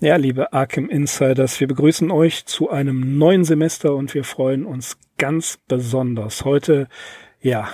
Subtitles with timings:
[0.00, 4.96] Ja, liebe Arkham Insiders, wir begrüßen euch zu einem neuen Semester und wir freuen uns
[5.16, 6.86] ganz besonders, heute,
[7.40, 7.68] ja,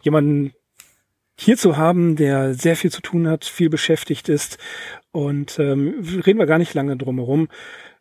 [0.00, 0.52] jemanden
[1.36, 4.56] hier zu haben, der sehr viel zu tun hat, viel beschäftigt ist
[5.10, 7.48] und ähm, reden wir gar nicht lange drum herum.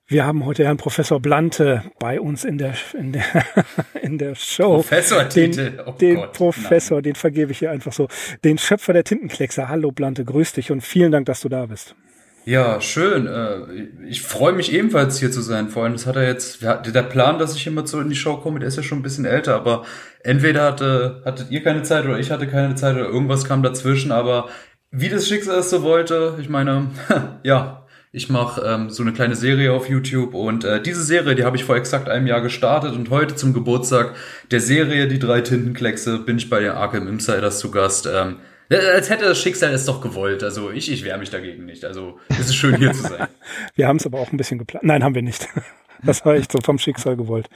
[0.05, 3.23] Wir haben heute Herrn Professor Blante bei uns in der in der
[4.03, 4.75] in der Show.
[4.75, 5.71] Professortitel.
[5.71, 7.03] Den, oh den Gott, Professor, nein.
[7.05, 8.07] den vergebe ich hier einfach so.
[8.43, 9.67] Den Schöpfer der Tintenkleckse.
[9.67, 11.95] Hallo Blante, grüß dich und vielen Dank, dass du da bist.
[12.45, 13.27] Ja, schön.
[13.27, 15.69] Äh, Ich freue mich ebenfalls hier zu sein.
[15.69, 18.37] Vor allem, das hat er jetzt, der Plan, dass ich immer so in die Show
[18.37, 19.85] komme, der ist ja schon ein bisschen älter, aber
[20.23, 24.11] entweder hatte, hattet ihr keine Zeit oder ich hatte keine Zeit oder irgendwas kam dazwischen,
[24.11, 24.49] aber
[24.91, 26.89] wie das Schicksal es so wollte, ich meine,
[27.43, 31.45] ja, ich mache ähm, so eine kleine Serie auf YouTube und äh, diese Serie, die
[31.45, 34.15] habe ich vor exakt einem Jahr gestartet und heute zum Geburtstag
[34.51, 38.05] der Serie Die drei Tintenkleckse bin ich bei den Arkham Insiders zu Gast.
[38.13, 40.43] Ähm, äh, als hätte das Schicksal es doch gewollt.
[40.43, 41.85] Also ich, ich wehre mich dagegen nicht.
[41.85, 43.27] Also es ist schön hier zu sein.
[43.75, 44.85] Wir haben es aber auch ein bisschen geplant.
[44.85, 45.47] Nein, haben wir nicht.
[46.05, 47.47] Das war echt so vom Schicksal gewollt.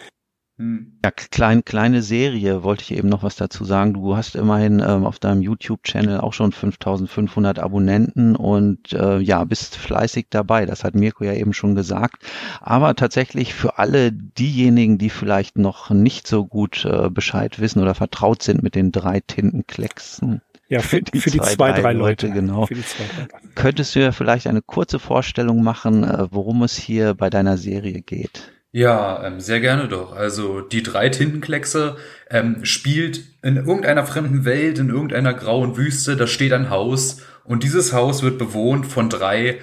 [0.60, 0.98] Hm.
[1.04, 3.94] Ja, klein, kleine Serie, wollte ich eben noch was dazu sagen.
[3.94, 9.76] Du hast immerhin ähm, auf deinem YouTube-Channel auch schon 5500 Abonnenten und äh, ja, bist
[9.76, 10.66] fleißig dabei.
[10.66, 12.24] Das hat Mirko ja eben schon gesagt.
[12.60, 17.94] Aber tatsächlich für alle diejenigen, die vielleicht noch nicht so gut äh, Bescheid wissen oder
[17.94, 22.30] vertraut sind mit den drei Tintenklecksen, Ja, für, für die, zwei, drei, Leute.
[22.30, 22.66] genau.
[22.66, 23.48] Für die zwei, drei Leute.
[23.56, 28.02] Könntest du ja vielleicht eine kurze Vorstellung machen, äh, worum es hier bei deiner Serie
[28.02, 28.52] geht?
[28.72, 30.14] Ja, ähm, sehr gerne doch.
[30.16, 31.96] Also die drei Tintenkleckse
[32.30, 36.18] ähm, spielt in irgendeiner fremden Welt, in irgendeiner grauen Wüste.
[36.18, 39.60] Da steht ein Haus und dieses Haus wird bewohnt von drei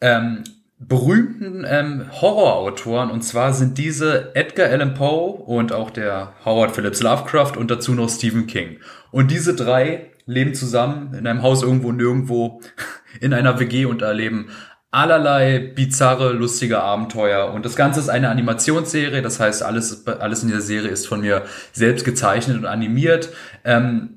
[0.00, 0.42] ähm,
[0.78, 3.10] berühmten ähm, Horrorautoren.
[3.10, 7.92] Und zwar sind diese Edgar Allan Poe und auch der Howard Phillips Lovecraft und dazu
[7.92, 8.78] noch Stephen King.
[9.10, 12.60] Und diese drei leben zusammen in einem Haus irgendwo nirgendwo
[13.20, 14.48] in einer WG und erleben
[14.90, 17.52] allerlei bizarre, lustige Abenteuer.
[17.52, 21.20] Und das Ganze ist eine Animationsserie, das heißt, alles, alles in dieser Serie ist von
[21.20, 21.42] mir
[21.72, 23.30] selbst gezeichnet und animiert.
[23.64, 24.16] Ähm,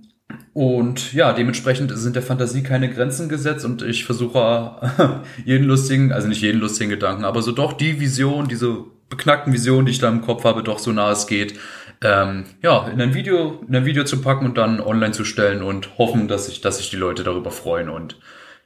[0.53, 6.28] und ja, dementsprechend sind der Fantasie keine Grenzen gesetzt und ich versuche jeden lustigen, also
[6.28, 10.08] nicht jeden lustigen Gedanken, aber so doch die Vision, diese beknackten Visionen, die ich da
[10.08, 11.59] im Kopf habe, doch so nah es geht,
[12.01, 15.63] ähm, ja, in ein Video, in ein Video zu packen und dann online zu stellen
[15.63, 18.17] und hoffen, dass sich, dass sich die Leute darüber freuen und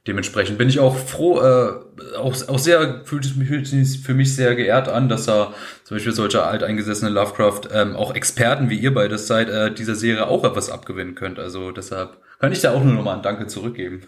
[0.06, 4.12] Dementsprechend bin ich auch froh, äh, auch, auch sehr, fühlt es mich fühlt es für
[4.12, 8.78] mich sehr geehrt an, dass da zum Beispiel solche alteingesessene Lovecraft, ähm, auch Experten wie
[8.78, 11.38] ihr beide seid, äh, dieser Serie auch etwas abgewinnen könnt.
[11.38, 14.02] Also deshalb kann ich da auch nur nochmal ein Danke zurückgeben.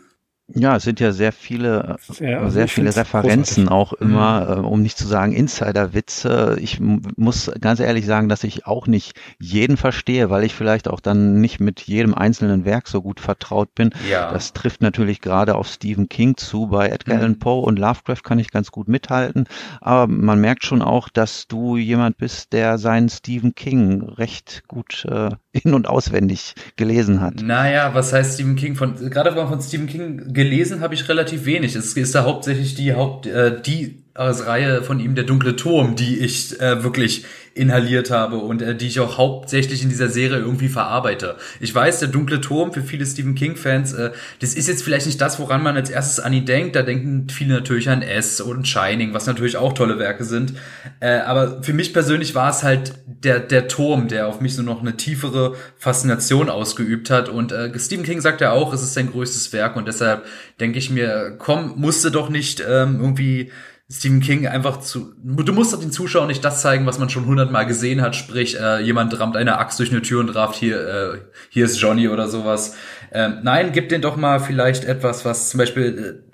[0.54, 3.70] Ja, es sind ja sehr viele, Sehr, äh, sehr viele Referenzen großartig.
[3.72, 6.56] auch immer, äh, um nicht zu sagen Insider-Witze.
[6.60, 11.00] Ich muss ganz ehrlich sagen, dass ich auch nicht jeden verstehe, weil ich vielleicht auch
[11.00, 13.90] dann nicht mit jedem einzelnen Werk so gut vertraut bin.
[14.08, 14.32] Ja.
[14.32, 16.68] Das trifft natürlich gerade auf Stephen King zu.
[16.68, 17.20] Bei Edgar Mhm.
[17.22, 19.46] Allan Poe und Lovecraft kann ich ganz gut mithalten.
[19.80, 25.04] Aber man merkt schon auch, dass du jemand bist, der seinen Stephen King recht gut
[25.10, 27.42] äh, in- und auswendig gelesen hat.
[27.42, 28.76] Naja, was heißt Stephen King?
[28.76, 31.74] Von, gerade mal von Stephen King gelesen habe ich relativ wenig.
[31.74, 36.18] Es ist da hauptsächlich die Haupt, äh, die Reihe von ihm, der dunkle Turm, die
[36.18, 37.24] ich äh, wirklich
[37.56, 41.36] inhaliert habe und äh, die ich auch hauptsächlich in dieser Serie irgendwie verarbeite.
[41.58, 44.10] Ich weiß, der dunkle Turm für viele Stephen King-Fans, äh,
[44.40, 46.76] das ist jetzt vielleicht nicht das, woran man als erstes an ihn denkt.
[46.76, 50.52] Da denken viele natürlich an S und Shining, was natürlich auch tolle Werke sind.
[51.00, 54.62] Äh, aber für mich persönlich war es halt der, der Turm, der auf mich so
[54.62, 57.30] noch eine tiefere Faszination ausgeübt hat.
[57.30, 60.26] Und äh, Stephen King sagt ja auch, es ist sein größtes Werk und deshalb
[60.60, 63.50] denke ich mir, komm, musste doch nicht ähm, irgendwie
[63.88, 65.14] Stephen King einfach zu.
[65.22, 68.16] Du musst den Zuschauern nicht das zeigen, was man schon hundertmal gesehen hat.
[68.16, 71.18] Sprich, äh, jemand rammt eine Axt durch eine Tür und raft hier, äh,
[71.50, 72.74] hier ist Johnny oder sowas.
[73.12, 76.26] Ähm, nein, gib den doch mal vielleicht etwas, was zum Beispiel äh,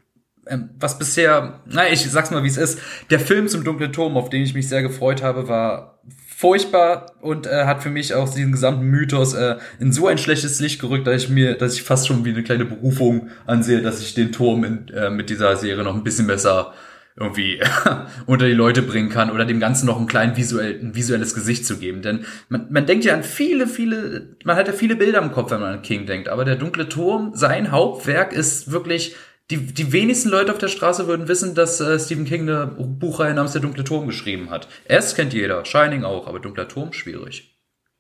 [0.53, 2.79] ähm, was bisher, na, ich sag's mal, wie es ist.
[3.11, 6.01] Der Film zum Dunklen Turm, auf den ich mich sehr gefreut habe, war
[6.37, 10.59] furchtbar und äh, hat für mich auch diesen gesamten Mythos äh, in so ein schlechtes
[10.59, 14.01] Licht gerückt, dass ich mir, dass ich fast schon wie eine kleine Berufung ansehe, dass
[14.01, 16.73] ich den Turm in, äh, mit dieser Serie noch ein bisschen besser
[17.17, 17.61] irgendwie
[18.27, 21.67] unter die Leute bringen kann oder dem Ganzen noch ein klein visuell, ein visuelles Gesicht
[21.67, 22.03] zu geben.
[22.03, 25.51] Denn man, man denkt ja an viele, viele, man hat ja viele Bilder im Kopf,
[25.51, 26.29] wenn man an King denkt.
[26.29, 29.15] Aber der dunkle Turm, sein Hauptwerk ist wirklich
[29.51, 33.35] die, die wenigsten Leute auf der Straße würden wissen, dass äh, Stephen King eine Buchreihe
[33.35, 34.69] namens Der dunkle Turm geschrieben hat.
[34.87, 37.59] S kennt jeder, Shining auch, aber Dunkler Turm schwierig.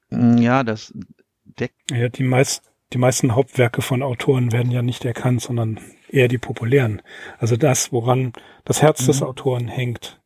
[0.08, 0.94] Mm, ja, das
[1.44, 1.90] deckt.
[1.90, 2.62] Ja, die, meist,
[2.92, 5.78] die meisten Hauptwerke von Autoren werden ja nicht erkannt, sondern
[6.12, 7.02] eher die populären.
[7.38, 8.32] Also das, woran
[8.64, 9.06] das Herz mhm.
[9.06, 10.20] des Autoren hängt.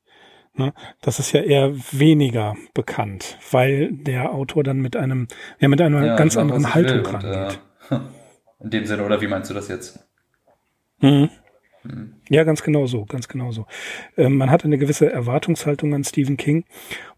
[0.54, 0.72] Ne?
[1.02, 5.28] Das ist ja eher weniger bekannt, weil der Autor dann mit einem,
[5.60, 7.60] ja, mit einer ja, ganz anderen Haltung rangeht.
[7.90, 7.94] Äh,
[8.62, 10.00] in dem Sinne, oder wie meinst du das jetzt?
[11.00, 11.30] Mhm.
[11.82, 12.14] mhm.
[12.28, 13.66] Ja, ganz genau so, ganz genau so.
[14.16, 16.64] Ähm, man hat eine gewisse Erwartungshaltung an Stephen King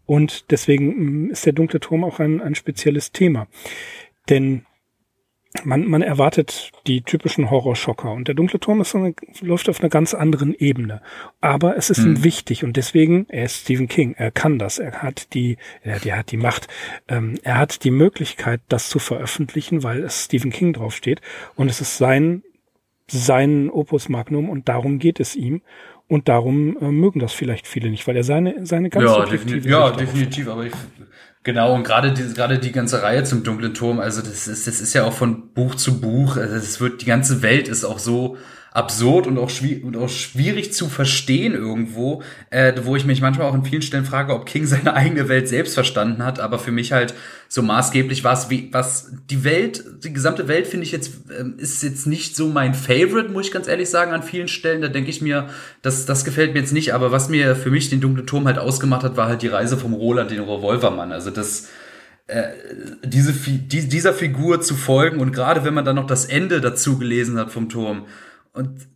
[0.05, 3.47] und deswegen mm, ist der dunkle Turm auch ein, ein spezielles Thema.
[4.29, 4.65] Denn
[5.63, 9.89] man, man erwartet die typischen Horrorschocker und der dunkle Turm ist eine, läuft auf einer
[9.89, 11.01] ganz anderen Ebene.
[11.41, 12.05] Aber es ist hm.
[12.05, 12.23] ihm mhm.
[12.23, 16.17] wichtig und deswegen, er ist Stephen King, er kann das, er hat die, er, er
[16.17, 16.67] hat die Macht,
[17.07, 21.21] ähm, er hat die Möglichkeit, das zu veröffentlichen, weil es Stephen King draufsteht
[21.55, 22.43] und es ist sein
[23.11, 25.61] sein Opus Magnum und darum geht es ihm.
[26.07, 29.65] Und darum äh, mögen das vielleicht viele nicht, weil er seine, seine ganz ja, definitiv,
[29.69, 30.73] ja, definitiv, aber ich,
[31.43, 34.81] genau, und gerade die, gerade die ganze Reihe zum dunklen Turm, also das ist, das
[34.81, 37.99] ist ja auch von Buch zu Buch, also es wird, die ganze Welt ist auch
[37.99, 38.37] so,
[38.71, 42.21] absurd und auch, schwierig, und auch schwierig zu verstehen irgendwo,
[42.51, 45.47] äh, wo ich mich manchmal auch in vielen Stellen frage, ob King seine eigene Welt
[45.47, 47.15] selbst verstanden hat, aber für mich halt
[47.47, 51.55] so maßgeblich war es, wie, was die Welt, die gesamte Welt finde ich jetzt, ähm,
[51.57, 54.81] ist jetzt nicht so mein Favorite, muss ich ganz ehrlich sagen, an vielen Stellen.
[54.83, 55.49] Da denke ich mir,
[55.81, 58.59] das, das gefällt mir jetzt nicht, aber was mir für mich den dunklen Turm halt
[58.59, 61.11] ausgemacht hat, war halt die Reise vom Roland, den Revolvermann.
[61.11, 61.69] Also das,
[62.27, 62.49] äh,
[63.03, 66.99] diese, die, dieser Figur zu folgen und gerade wenn man dann noch das Ende dazu
[66.99, 68.05] gelesen hat vom Turm,
[68.59, 68.89] und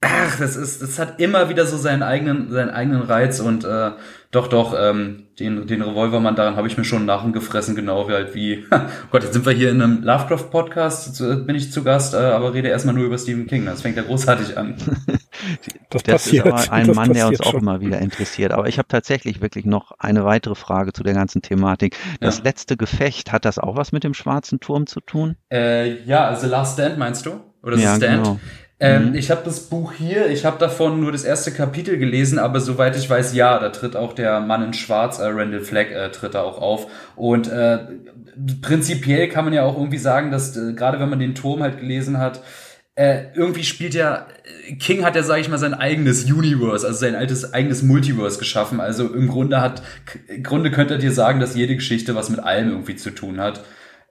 [0.00, 3.92] ach, das ist, das hat immer wieder so seinen eigenen, seinen eigenen Reiz und äh,
[4.30, 8.34] doch, doch, ähm, den, den Revolvermann, daran habe ich mir schon nachgefressen, genau wie halt
[8.34, 8.78] wie, oh
[9.10, 12.68] Gott, jetzt sind wir hier in einem Lovecraft-Podcast, bin ich zu Gast, äh, aber rede
[12.68, 13.66] erstmal nur über Stephen King.
[13.66, 14.76] Das fängt ja großartig an.
[15.90, 16.46] Das, das passiert.
[16.46, 18.52] ist aber ein das Mann, der uns auch immer wieder interessiert.
[18.52, 21.96] Aber ich habe tatsächlich wirklich noch eine weitere Frage zu der ganzen Thematik.
[22.20, 22.44] Das ja.
[22.44, 25.36] letzte Gefecht, hat das auch was mit dem schwarzen Turm zu tun?
[25.50, 27.40] Äh, ja, also Last Stand meinst du?
[27.62, 28.24] Oder ja, The Stand?
[28.24, 28.40] Genau.
[28.82, 29.14] Ähm, mhm.
[29.14, 32.96] Ich habe das Buch hier, ich habe davon nur das erste Kapitel gelesen, aber soweit
[32.96, 36.34] ich weiß, ja, da tritt auch der Mann in Schwarz, äh, Randall Flagg, äh, tritt
[36.34, 36.88] da auch auf.
[37.14, 37.78] Und äh,
[38.60, 41.78] prinzipiell kann man ja auch irgendwie sagen, dass äh, gerade wenn man den Turm halt
[41.78, 42.42] gelesen hat,
[42.96, 44.26] äh, irgendwie spielt ja,
[44.80, 48.80] King hat ja, sage ich mal, sein eigenes Universe, also sein altes eigenes Multiverse geschaffen.
[48.80, 49.84] Also im Grunde hat,
[50.26, 53.40] im Grunde könnte er dir sagen, dass jede Geschichte was mit allem irgendwie zu tun
[53.40, 53.62] hat.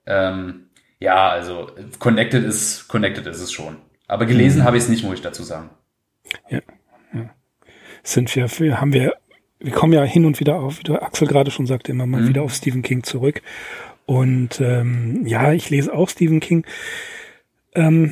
[0.05, 0.69] Ähm,
[0.99, 1.67] ja, also
[1.99, 3.75] connected ist, connected ist es schon.
[4.11, 4.65] Aber gelesen mhm.
[4.65, 5.69] habe ich es nicht, muss ich dazu sagen.
[6.49, 6.59] Ja,
[7.13, 7.29] ja.
[8.03, 9.15] Sind wir, wir haben wir,
[9.59, 12.27] wir kommen ja hin und wieder auf, wie Axel gerade schon sagte, immer mal mhm.
[12.27, 13.41] wieder auf Stephen King zurück.
[14.05, 16.65] Und ähm, ja, ich lese auch Stephen King.
[17.73, 18.11] Ähm,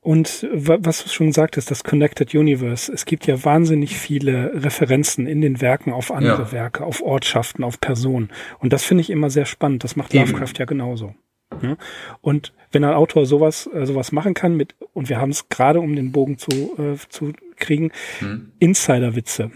[0.00, 2.90] und was du schon sagtest, das Connected Universe.
[2.92, 6.52] Es gibt ja wahnsinnig viele Referenzen in den Werken auf andere ja.
[6.52, 8.30] Werke, auf Ortschaften, auf Personen.
[8.58, 9.84] Und das finde ich immer sehr spannend.
[9.84, 10.24] Das macht Eben.
[10.24, 11.14] Lovecraft ja genauso.
[11.62, 11.76] Ja?
[12.20, 15.80] Und wenn ein Autor sowas, äh, sowas machen kann mit, und wir haben es gerade,
[15.80, 17.90] um den Bogen zu, äh, zu kriegen,
[18.20, 18.52] hm.
[18.58, 19.50] Insider-Witze.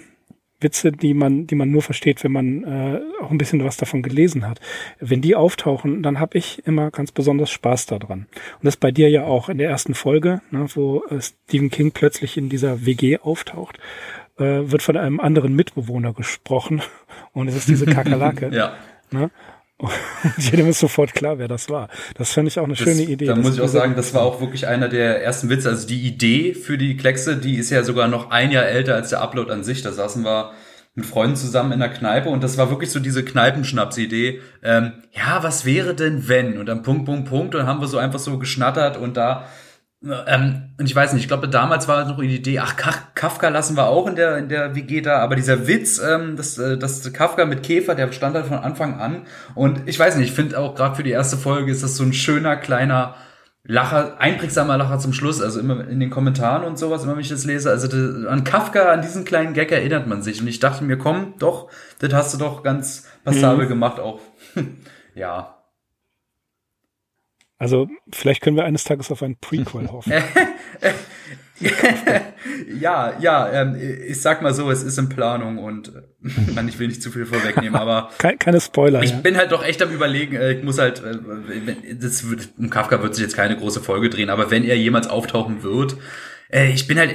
[0.62, 4.02] Witze, die man, die man nur versteht, wenn man äh, auch ein bisschen was davon
[4.02, 4.60] gelesen hat.
[5.00, 8.26] Wenn die auftauchen, dann habe ich immer ganz besonders Spaß daran.
[8.30, 11.92] Und das bei dir ja auch in der ersten Folge, ne, wo äh, Stephen King
[11.92, 13.78] plötzlich in dieser WG auftaucht,
[14.38, 16.82] äh, wird von einem anderen Mitbewohner gesprochen
[17.32, 18.50] und es ist diese Kakerlake.
[18.52, 18.74] ja.
[19.10, 19.30] Ne?
[20.38, 21.88] jedem ist sofort klar, wer das war.
[22.16, 23.26] Das fand ich auch eine das, schöne Idee.
[23.26, 25.68] Da muss ich auch sagen, das war auch wirklich einer der ersten Witze.
[25.68, 29.10] Also die Idee für die Kleckse, die ist ja sogar noch ein Jahr älter als
[29.10, 29.82] der Upload an sich.
[29.82, 30.52] Da saßen wir
[30.94, 34.40] mit Freunden zusammen in der Kneipe und das war wirklich so diese Kneipenschnaps-Idee.
[34.62, 36.58] Ähm, ja, was wäre denn wenn?
[36.58, 37.54] Und dann Punkt, Punkt, Punkt.
[37.54, 39.46] Und dann haben wir so einfach so geschnattert und da
[40.04, 42.74] ähm, und ich weiß nicht, ich glaube, damals war noch die Idee, ach,
[43.14, 46.58] Kafka lassen wir auch in der, in der WG da, aber dieser Witz, ähm, dass,
[46.58, 49.26] äh, dass Kafka mit Käfer, der stand halt von Anfang an.
[49.54, 52.02] Und ich weiß nicht, ich finde auch gerade für die erste Folge ist das so
[52.02, 53.14] ein schöner, kleiner
[53.64, 57.28] Lacher, einprägsamer Lacher zum Schluss, also immer in den Kommentaren und sowas, immer wenn ich
[57.28, 57.70] das lese.
[57.70, 60.40] Also das, an Kafka, an diesen kleinen Gag erinnert man sich.
[60.40, 63.68] Und ich dachte mir, komm, doch, das hast du doch ganz passabel mhm.
[63.68, 64.18] gemacht auch.
[65.14, 65.61] ja,
[67.62, 70.12] also vielleicht können wir eines Tages auf ein Prequel hoffen.
[72.80, 76.80] ja, ja, ähm, ich sag mal so, es ist in Planung und äh, man, ich
[76.80, 79.00] will nicht zu viel vorwegnehmen, aber keine Spoiler.
[79.04, 79.18] Ich ja.
[79.18, 83.14] bin halt doch echt am überlegen, äh, ich muss halt, äh, das wird, Kafka wird
[83.14, 85.94] sich jetzt keine große Folge drehen, aber wenn er jemals auftauchen wird,
[86.52, 87.14] Äh, ich bin halt,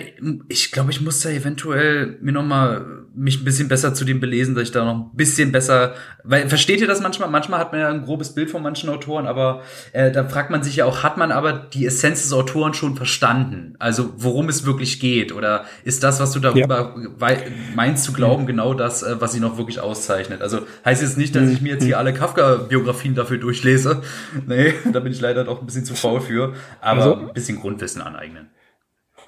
[0.50, 4.20] ich glaube, ich muss da eventuell mir noch mal mich ein bisschen besser zu dem
[4.20, 7.30] belesen, dass ich da noch ein bisschen besser, weil versteht ihr das manchmal?
[7.30, 10.62] Manchmal hat man ja ein grobes Bild von manchen Autoren, aber äh, da fragt man
[10.62, 13.76] sich ja auch, hat man aber die Essenz des Autoren schon verstanden?
[13.80, 15.32] Also worum es wirklich geht?
[15.32, 17.38] Oder ist das, was du darüber ja.
[17.76, 20.42] meinst zu glauben, genau das, äh, was sie noch wirklich auszeichnet?
[20.42, 24.02] Also heißt jetzt nicht, dass ich mir jetzt hier alle Kafka-Biografien dafür durchlese.
[24.46, 26.54] Nee, da bin ich leider doch ein bisschen zu faul für.
[26.80, 28.48] Aber also, ein bisschen Grundwissen aneignen.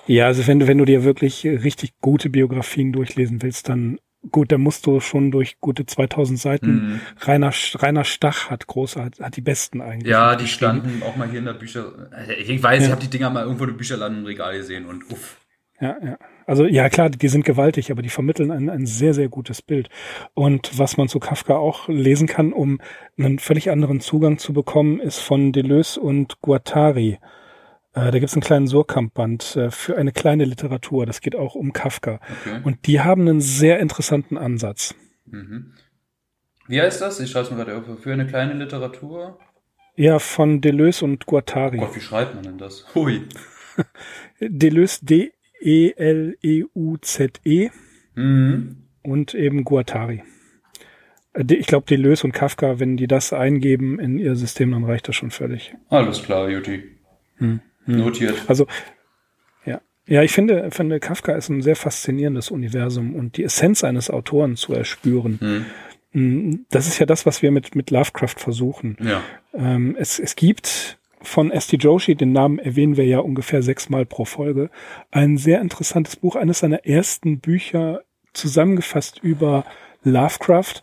[0.09, 3.99] Ja, also wenn du, wenn du dir wirklich richtig gute Biografien durchlesen willst, dann
[4.31, 6.71] gut, dann musst du schon durch gute 2000 Seiten.
[6.71, 7.01] Mhm.
[7.21, 10.09] Rainer, Rainer Stach hat große, hat, die besten eigentlich.
[10.09, 12.09] Ja, die standen auch mal hier in der Bücher.
[12.39, 12.85] Ich weiß, ja.
[12.87, 15.37] ich habe die Dinger mal irgendwo in Bücherladen im Regal gesehen und uff.
[15.79, 16.17] Ja, ja.
[16.47, 19.89] Also ja klar, die sind gewaltig, aber die vermitteln ein, ein sehr, sehr gutes Bild.
[20.33, 22.81] Und was man zu Kafka auch lesen kann, um
[23.15, 27.19] einen völlig anderen Zugang zu bekommen, ist von Deleuze und Guattari.
[27.93, 31.05] Äh, da gibt es einen kleinen Surkamp-Band äh, für eine kleine Literatur.
[31.05, 32.19] Das geht auch um Kafka.
[32.41, 32.61] Okay.
[32.63, 34.95] Und die haben einen sehr interessanten Ansatz.
[35.25, 35.73] Mhm.
[36.67, 37.19] Wie heißt das?
[37.19, 37.85] Ich schreibe es mir gerade auf.
[38.01, 39.39] Für eine kleine Literatur?
[39.95, 41.77] Ja, von Deleuze und Guattari.
[41.77, 42.85] Oh Gott, wie schreibt man denn das?
[42.93, 43.23] Hui.
[44.39, 46.39] Deleuze, D-E-L-E-U-Z-E.
[47.43, 47.71] -E.
[48.15, 48.83] Mhm.
[49.01, 50.23] Und eben Guattari.
[51.33, 55.07] Äh, ich glaube, Deleuze und Kafka, wenn die das eingeben in ihr System, dann reicht
[55.07, 55.73] das schon völlig.
[55.89, 56.83] Alles klar, Juti.
[57.37, 57.61] Hm.
[57.97, 58.43] Notiert.
[58.47, 58.67] Also,
[59.65, 59.81] ja.
[60.07, 64.55] Ja, ich finde, finde, Kafka ist ein sehr faszinierendes Universum und die Essenz eines Autoren
[64.55, 65.39] zu erspüren.
[65.39, 65.65] Hm.
[66.11, 66.65] hm.
[66.69, 68.97] Das ist ja das, was wir mit, mit Lovecraft versuchen.
[69.01, 69.21] Ja.
[69.53, 71.77] Ähm, es, es gibt von S.T.
[71.77, 74.69] Joshi, den Namen erwähnen wir ja ungefähr sechsmal pro Folge,
[75.11, 78.01] ein sehr interessantes Buch, eines seiner ersten Bücher
[78.33, 79.65] zusammengefasst über
[80.03, 80.81] Lovecraft,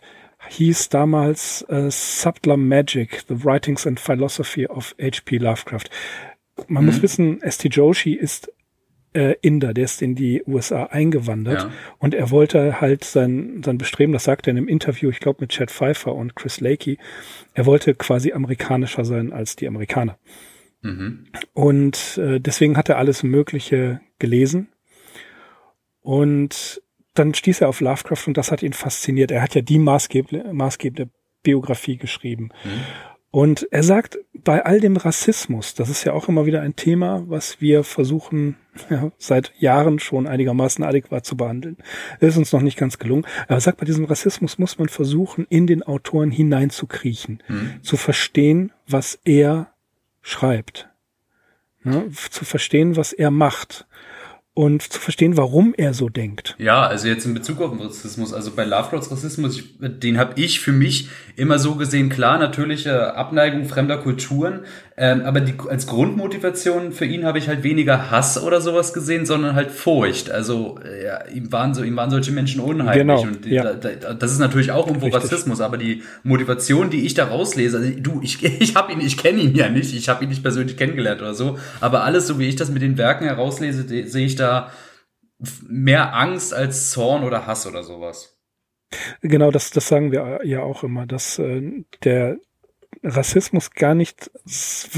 [0.49, 5.37] hieß damals äh, Subtler Magic, The Writings and Philosophy of H.P.
[5.37, 5.89] Lovecraft
[6.67, 6.87] man mhm.
[6.87, 7.69] muss wissen, S.T.
[7.69, 8.51] Joshi ist
[9.13, 11.71] äh, Inder, der ist in die USA eingewandert ja.
[11.97, 15.41] und er wollte halt sein, sein Bestreben, das sagt er in einem Interview, ich glaube
[15.41, 16.97] mit Chad Pfeiffer und Chris Lakey,
[17.53, 20.17] er wollte quasi amerikanischer sein als die Amerikaner.
[20.81, 21.27] Mhm.
[21.53, 24.67] Und äh, deswegen hat er alles Mögliche gelesen
[26.01, 26.81] und
[27.15, 29.31] dann stieß er auf Lovecraft und das hat ihn fasziniert.
[29.31, 31.09] Er hat ja die maßgebende, maßgebende
[31.41, 32.49] Biografie geschrieben.
[32.63, 32.81] Mhm.
[33.37, 37.23] Und er sagt, bei all dem Rassismus, das ist ja auch immer wieder ein Thema,
[37.27, 38.55] was wir versuchen
[38.89, 41.77] ja, seit Jahren schon einigermaßen adäquat zu behandeln.
[42.19, 43.27] Ist uns noch nicht ganz gelungen.
[43.43, 47.73] Aber er sagt, bei diesem Rassismus muss man versuchen, in den Autoren hineinzukriechen, mhm.
[47.83, 49.67] zu verstehen, was er
[50.23, 50.89] schreibt,
[51.83, 53.85] ja, zu verstehen, was er macht
[54.57, 56.55] und zu verstehen, warum er so denkt.
[56.57, 60.33] Ja, also jetzt in Bezug auf den Rassismus, also bei Lovecrafts Rassismus, ich, den habe
[60.41, 64.61] ich für mich immer so gesehen, klar, natürliche Abneigung fremder Kulturen,
[64.97, 69.27] ähm, aber die, als Grundmotivation für ihn habe ich halt weniger Hass oder sowas gesehen,
[69.27, 70.31] sondern halt Furcht.
[70.31, 73.63] Also ja, ihm waren so, ihm waren solche Menschen unheimlich genau, und die, ja.
[73.63, 75.23] da, da, das ist natürlich auch irgendwo Richtig.
[75.23, 79.17] Rassismus, aber die Motivation, die ich da rauslese, also du, ich, ich habe ihn, ich
[79.17, 82.39] kenne ihn ja nicht, ich habe ihn nicht persönlich kennengelernt oder so, aber alles so
[82.39, 84.71] wie ich das mit den Werken herauslese, sehe ich da da
[85.67, 88.39] mehr Angst als Zorn oder Hass oder sowas.
[89.21, 92.37] Genau, das, das sagen wir ja auch immer, dass äh, der
[93.03, 94.31] Rassismus gar nicht,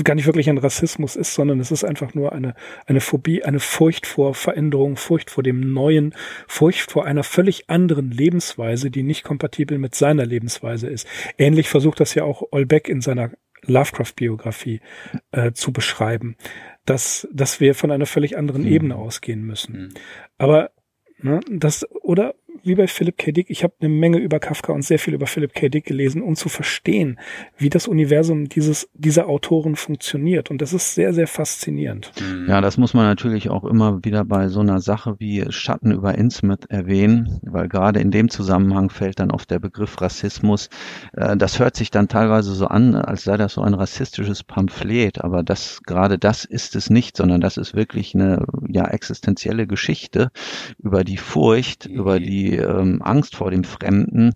[0.03, 3.59] gar nicht wirklich ein Rassismus ist, sondern es ist einfach nur eine, eine Phobie, eine
[3.59, 6.13] Furcht vor Veränderung, Furcht vor dem Neuen,
[6.47, 11.07] Furcht vor einer völlig anderen Lebensweise, die nicht kompatibel mit seiner Lebensweise ist.
[11.37, 13.31] Ähnlich versucht das ja auch Olbeck in seiner
[13.63, 14.79] Lovecraft-Biografie
[15.31, 16.37] äh, zu beschreiben
[16.89, 18.71] dass, dass wir von einer völlig anderen mhm.
[18.71, 19.77] Ebene ausgehen müssen.
[19.77, 19.89] Mhm.
[20.37, 20.71] Aber
[21.19, 23.31] ne, das, oder wie bei Philip K.
[23.31, 25.69] Dick, ich habe eine Menge über Kafka und sehr viel über Philip K.
[25.69, 27.19] Dick gelesen, um zu verstehen,
[27.57, 30.51] wie das Universum dieses, dieser Autoren funktioniert.
[30.51, 32.11] Und das ist sehr, sehr faszinierend.
[32.47, 36.15] Ja, das muss man natürlich auch immer wieder bei so einer Sache wie Schatten über
[36.15, 40.69] Innsmouth erwähnen, weil gerade in dem Zusammenhang fällt dann oft der Begriff Rassismus.
[41.13, 45.21] Äh, das hört sich dann teilweise so an, als sei das so ein rassistisches Pamphlet,
[45.21, 50.31] aber das, gerade das ist es nicht, sondern das ist wirklich eine, ja, existenzielle Geschichte
[50.77, 54.33] über die Furcht, über die ähm, Angst vor dem Fremden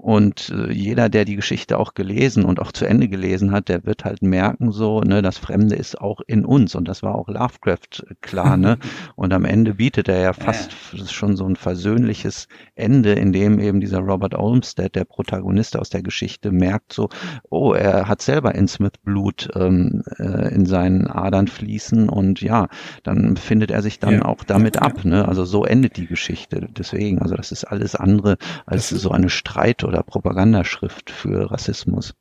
[0.00, 3.84] und äh, jeder, der die Geschichte auch gelesen und auch zu Ende gelesen hat, der
[3.84, 6.74] wird halt merken so, ne, das Fremde ist auch in uns.
[6.74, 8.78] Und das war auch Lovecraft äh, klar, ne?
[9.14, 11.04] Und am Ende bietet er ja fast ja.
[11.06, 16.02] schon so ein versöhnliches Ende, in dem eben dieser Robert Olmsted, der Protagonist aus der
[16.02, 17.10] Geschichte, merkt so,
[17.50, 22.68] oh, er hat selber Innsmouth Blut ähm, äh, in seinen Adern fließen und ja,
[23.02, 24.24] dann findet er sich dann ja.
[24.24, 24.82] auch damit ja.
[24.82, 25.28] ab, ne?
[25.28, 26.68] Also so endet die Geschichte.
[26.70, 32.14] Deswegen, also das ist alles andere als so eine Streit oder Propagandaschrift für Rassismus.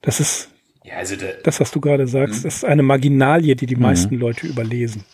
[0.00, 0.48] Das ist,
[0.84, 2.48] ja, also das, was du gerade sagst, mhm.
[2.48, 3.82] ist eine Marginalie, die die mhm.
[3.82, 5.04] meisten Leute überlesen.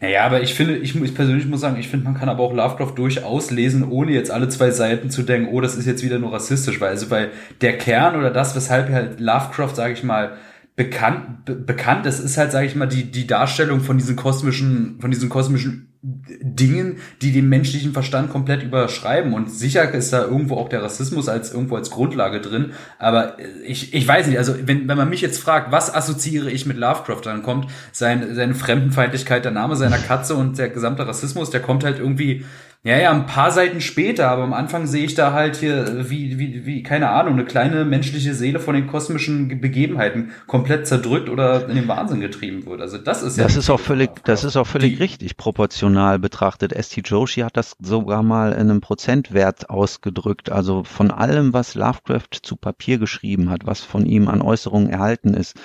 [0.00, 2.54] Naja, aber ich finde, ich, ich persönlich muss sagen, ich finde, man kann aber auch
[2.54, 6.20] Lovecraft durchaus lesen, ohne jetzt alle zwei Seiten zu denken, oh, das ist jetzt wieder
[6.20, 10.36] nur rassistisch, weil also weil der Kern oder das, weshalb halt Lovecraft, sage ich mal,
[10.76, 15.00] bekannt, be bekannt ist, ist halt, sage ich mal, die, die Darstellung von diesen kosmischen,
[15.00, 19.32] von diesen kosmischen Dingen, die den menschlichen Verstand komplett überschreiben.
[19.32, 22.72] Und sicher ist da irgendwo auch der Rassismus als irgendwo als Grundlage drin.
[22.98, 26.66] Aber ich, ich weiß nicht, also wenn, wenn man mich jetzt fragt, was assoziiere ich
[26.66, 31.50] mit Lovecraft, dann kommt sein, seine Fremdenfeindlichkeit, der Name seiner Katze und der gesamte Rassismus,
[31.50, 32.44] der kommt halt irgendwie
[32.84, 36.38] ja, ja, ein paar Seiten später, aber am Anfang sehe ich da halt hier, wie,
[36.38, 41.68] wie, wie, keine Ahnung, eine kleine menschliche Seele von den kosmischen Begebenheiten komplett zerdrückt oder
[41.68, 42.80] in den Wahnsinn getrieben wird.
[42.80, 43.42] Also das ist ja.
[43.42, 46.72] Das ist auch völlig, das ist auch völlig richtig proportional betrachtet.
[46.72, 47.02] S.T.
[47.04, 50.52] Joshi hat das sogar mal in einem Prozentwert ausgedrückt.
[50.52, 55.34] Also von allem, was Lovecraft zu Papier geschrieben hat, was von ihm an Äußerungen erhalten
[55.34, 55.56] ist,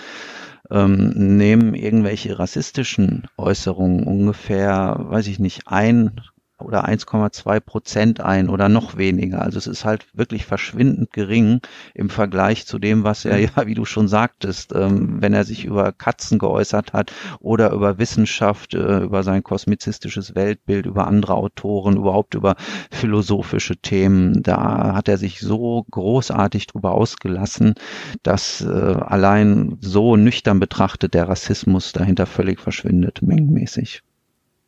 [0.72, 6.20] ähm, nehmen irgendwelche rassistischen Äußerungen ungefähr, weiß ich nicht, ein
[6.60, 9.42] oder 1,2 Prozent ein oder noch weniger.
[9.42, 11.62] Also es ist halt wirklich verschwindend gering
[11.94, 15.66] im Vergleich zu dem, was er, ja, wie du schon sagtest, ähm, wenn er sich
[15.66, 21.98] über Katzen geäußert hat oder über Wissenschaft, äh, über sein kosmizistisches Weltbild, über andere Autoren,
[21.98, 22.56] überhaupt über
[22.92, 24.44] philosophische Themen.
[24.44, 27.74] Da hat er sich so großartig drüber ausgelassen,
[28.22, 34.04] dass äh, allein so nüchtern betrachtet der Rassismus dahinter völlig verschwindet, mengenmäßig.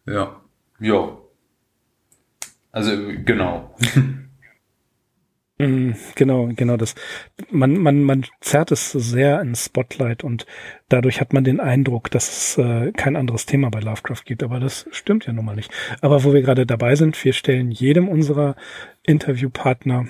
[0.08, 0.36] Ja,
[0.80, 1.18] ja,
[2.76, 3.76] also genau.
[5.58, 6.96] Mhm, genau, genau das.
[7.50, 10.46] Man, man, man zerrt es sehr ins Spotlight und
[10.90, 14.44] dadurch hat man den Eindruck, dass es äh, kein anderes Thema bei Lovecraft gibt.
[14.44, 15.72] Aber das stimmt ja nun mal nicht.
[16.02, 18.58] Aber wo wir gerade dabei sind, wir stellen jedem unserer
[19.04, 20.08] Interviewpartner,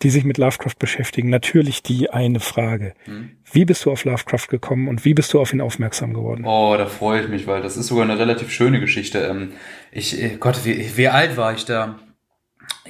[0.00, 2.94] die sich mit Lovecraft beschäftigen, natürlich die eine Frage.
[3.04, 3.32] Hm.
[3.52, 6.44] Wie bist du auf Lovecraft gekommen und wie bist du auf ihn aufmerksam geworden?
[6.46, 9.18] Oh, da freue ich mich, weil das ist sogar eine relativ schöne Geschichte.
[9.18, 9.52] Ähm,
[9.92, 11.98] ich, äh, Gott, wie, wie alt war ich da?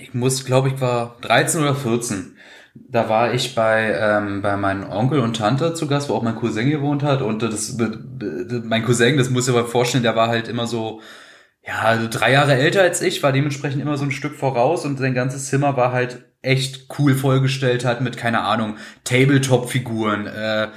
[0.03, 2.37] Ich muss, glaube ich, war 13 oder 14.
[2.75, 6.37] Da war ich bei, ähm, bei meinem Onkel und Tante zu Gast, wo auch mein
[6.37, 7.23] Cousin gewohnt hat.
[7.23, 7.77] Und das,
[8.65, 11.01] mein Cousin, das muss ich aber vorstellen, der war halt immer so,
[11.67, 15.15] ja, drei Jahre älter als ich, war dementsprechend immer so ein Stück voraus und sein
[15.15, 20.69] ganzes Zimmer war halt echt cool vollgestellt hat mit, keine Ahnung, Tabletop-Figuren, äh,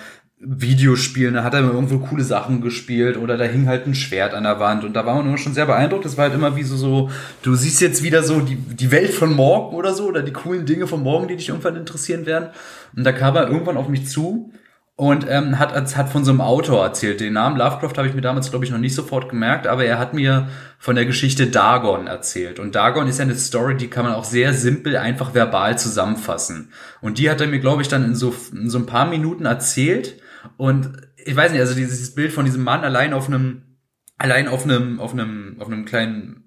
[0.44, 4.44] Videospielen, da hat er irgendwo coole Sachen gespielt oder da hing halt ein Schwert an
[4.44, 6.04] der Wand und da war man immer schon sehr beeindruckt.
[6.04, 7.10] Das war halt immer wie so, so
[7.44, 10.66] du siehst jetzt wieder so die, die Welt von morgen oder so oder die coolen
[10.66, 12.50] Dinge von morgen, die dich irgendwann interessieren werden.
[12.96, 14.52] Und da kam er irgendwann auf mich zu
[14.96, 17.22] und ähm, hat, hat von so einem Autor erzählt.
[17.22, 20.00] Den Namen Lovecraft habe ich mir damals, glaube ich, noch nicht sofort gemerkt, aber er
[20.00, 20.50] hat mir
[20.80, 22.60] von der Geschichte Dagon erzählt.
[22.60, 26.72] Und Dagon ist ja eine Story, die kann man auch sehr simpel, einfach verbal zusammenfassen.
[27.02, 29.46] Und die hat er mir, glaube ich, dann in so, in so ein paar Minuten
[29.46, 30.21] erzählt.
[30.58, 33.78] Und ich weiß nicht, also dieses Bild von diesem Mann allein auf einem,
[34.18, 36.42] allein auf einem, auf einem, auf einem kleinen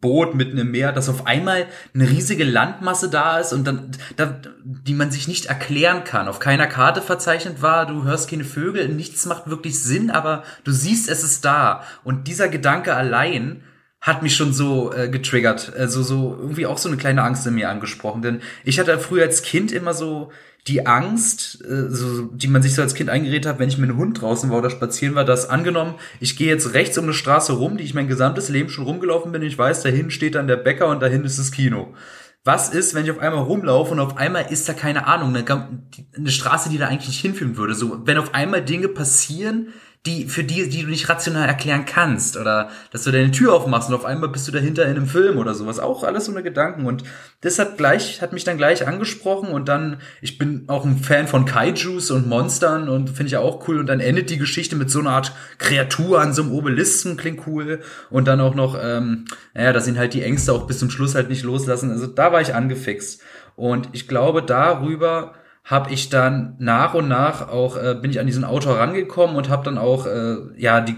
[0.00, 4.40] Boot mitten im Meer, dass auf einmal eine riesige Landmasse da ist und dann, da,
[4.64, 8.88] die man sich nicht erklären kann, auf keiner Karte verzeichnet war, du hörst keine Vögel,
[8.88, 11.84] nichts macht wirklich Sinn, aber du siehst, es ist da.
[12.02, 13.62] Und dieser Gedanke allein
[14.00, 17.54] hat mich schon so äh, getriggert, also so irgendwie auch so eine kleine Angst in
[17.54, 20.32] mir angesprochen, denn ich hatte früher als Kind immer so
[20.66, 23.88] die Angst, äh, so, die man sich so als Kind eingeredet hat, wenn ich mit
[23.88, 27.14] einem Hund draußen war oder spazieren war, dass angenommen, ich gehe jetzt rechts um eine
[27.14, 30.48] Straße rum, die ich mein gesamtes Leben schon rumgelaufen bin, ich weiß, dahin steht dann
[30.48, 31.94] der Bäcker und dahin ist das Kino.
[32.42, 36.30] Was ist, wenn ich auf einmal rumlaufe und auf einmal ist da keine Ahnung, eine,
[36.30, 37.74] Straße, die da eigentlich nicht hinführen würde?
[37.74, 39.74] So, wenn auf einmal Dinge passieren,
[40.06, 42.38] die, für die, die du nicht rational erklären kannst.
[42.38, 45.36] Oder dass du deine Tür aufmachst und auf einmal bist du dahinter in einem Film
[45.36, 45.78] oder sowas.
[45.78, 46.86] Auch alles so eine Gedanken.
[46.86, 47.04] Und
[47.42, 51.28] das hat gleich, hat mich dann gleich angesprochen und dann, ich bin auch ein Fan
[51.28, 53.78] von Kaijus und Monstern und finde ich auch cool.
[53.78, 57.46] Und dann endet die Geschichte mit so einer Art Kreatur an so einem Obelisken, klingt
[57.46, 57.80] cool.
[58.08, 61.14] Und dann auch noch, ähm, naja, dass ihn halt die Ängste auch bis zum Schluss
[61.14, 61.90] halt nicht loslassen.
[61.90, 63.20] Also da war ich angefixt.
[63.54, 68.26] Und ich glaube, darüber habe ich dann nach und nach auch äh, bin ich an
[68.26, 70.96] diesen Autor rangekommen und habe dann auch äh, ja die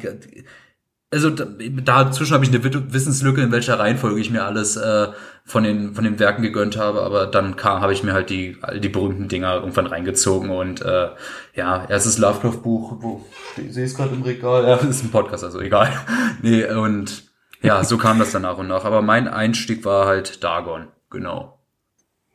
[1.13, 5.09] also dazwischen habe ich eine Wissenslücke, in welcher Reihenfolge ich mir alles äh,
[5.45, 8.57] von den von den Werken gegönnt habe, aber dann kam habe ich mir halt die
[8.81, 11.09] die berühmten Dinger irgendwann reingezogen und äh,
[11.55, 13.27] ja erstes Lovecraft Buch, wo
[13.59, 15.93] ich sehe es gerade im Regal, ja ist ein Podcast, also egal,
[16.43, 17.25] nee und
[17.61, 21.59] ja so kam das dann nach und nach, aber mein Einstieg war halt Dagon, genau.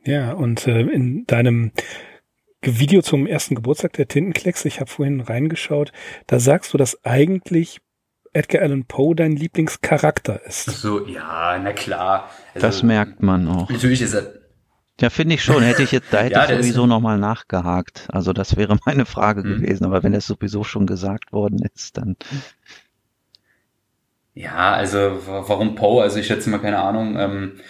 [0.04, 1.72] Ja und äh, in deinem
[2.60, 5.92] Video zum ersten Geburtstag der Tintenklecks, ich habe vorhin reingeschaut,
[6.26, 7.80] da sagst du, dass eigentlich
[8.32, 10.64] Edgar Allan Poe dein Lieblingscharakter ist.
[10.64, 12.30] So, ja, na klar.
[12.54, 13.70] Also, das merkt man auch.
[13.70, 14.34] Natürlich ist er.
[15.00, 15.62] Ja, finde ich schon.
[15.62, 18.08] Hätte ich jetzt, da hätte ja, ich sowieso nochmal nachgehakt.
[18.10, 19.60] Also das wäre meine Frage mhm.
[19.62, 19.84] gewesen.
[19.84, 22.16] Aber wenn es sowieso schon gesagt worden ist, dann.
[24.34, 26.02] Ja, also warum Poe?
[26.02, 27.16] Also ich schätze mal keine Ahnung.
[27.16, 27.60] Ähm,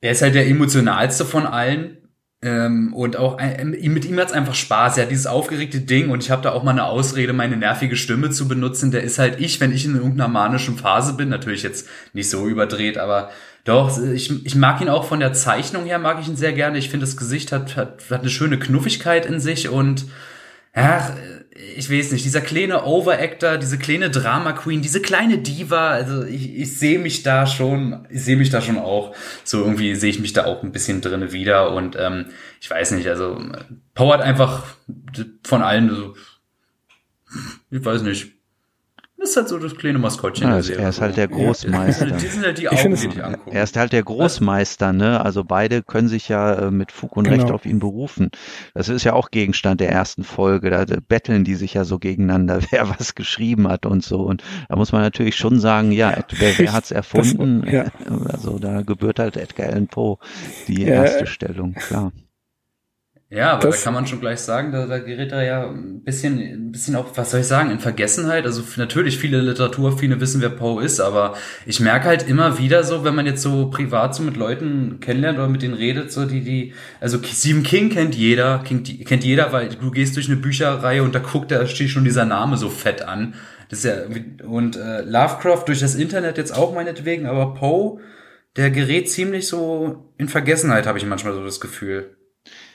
[0.00, 1.98] er ist halt der emotionalste von allen.
[2.44, 4.98] Ähm, und auch äh, mit ihm hat's einfach Spaß.
[4.98, 7.94] Er hat dieses aufgeregte Ding und ich habe da auch mal eine Ausrede, meine nervige
[7.94, 8.90] Stimme zu benutzen.
[8.90, 11.28] Der ist halt ich, wenn ich in irgendeiner manischen Phase bin.
[11.28, 13.30] Natürlich jetzt nicht so überdreht, aber
[13.64, 16.78] doch, ich, ich mag ihn auch von der Zeichnung her, mag ich ihn sehr gerne.
[16.78, 20.06] Ich finde, das Gesicht hat, hat, hat eine schöne Knuffigkeit in sich und
[20.74, 21.14] ja,
[21.54, 26.56] ich weiß nicht, dieser kleine Overactor, diese kleine Drama Queen, diese kleine Diva, also ich,
[26.56, 30.18] ich sehe mich da schon, ich sehe mich da schon auch, so irgendwie sehe ich
[30.18, 32.26] mich da auch ein bisschen drinne wieder und ähm,
[32.60, 33.38] ich weiß nicht, also
[33.94, 34.64] Power hat einfach
[35.44, 36.14] von allen, so,
[37.70, 38.32] ich weiß nicht,
[39.22, 40.48] ist halt so das kleine Maskottchen.
[40.48, 42.08] Ja, er ist halt der Großmeister.
[42.08, 42.16] Ja.
[42.16, 43.50] Die sind halt die Augen, die dich angucken.
[43.50, 45.24] Er ist halt der Großmeister, ne?
[45.24, 47.42] Also beide können sich ja äh, mit Fug und genau.
[47.42, 48.30] Recht auf ihn berufen.
[48.74, 50.70] Das ist ja auch Gegenstand der ersten Folge.
[50.70, 54.20] Da betteln die sich ja so gegeneinander, wer was geschrieben hat und so.
[54.20, 57.62] Und da muss man natürlich schon sagen, ja, wer, wer hat's erfunden?
[57.62, 57.84] Das, ja.
[58.28, 60.18] Also da gebührt halt Edgar Allan Poe
[60.68, 62.12] die erste Stellung, klar.
[63.34, 66.02] Ja, aber das, da kann man schon gleich sagen, da, da gerät er ja ein
[66.04, 68.44] bisschen, ein bisschen auch, was soll ich sagen, in Vergessenheit.
[68.44, 72.84] Also natürlich viele Literatur, viele wissen, wer Poe ist, aber ich merke halt immer wieder
[72.84, 76.26] so, wenn man jetzt so privat so mit Leuten kennenlernt oder mit denen redet, so
[76.26, 80.36] die, die, also Stephen King kennt jeder, King, kennt jeder, weil du gehst durch eine
[80.36, 83.32] Bücherreihe und da guckt, da steht schon dieser Name so fett an.
[83.70, 83.94] Das ist ja,
[84.46, 87.98] und äh, Lovecraft durch das Internet jetzt auch meinetwegen, aber Poe,
[88.56, 92.14] der gerät ziemlich so in Vergessenheit, habe ich manchmal so das Gefühl.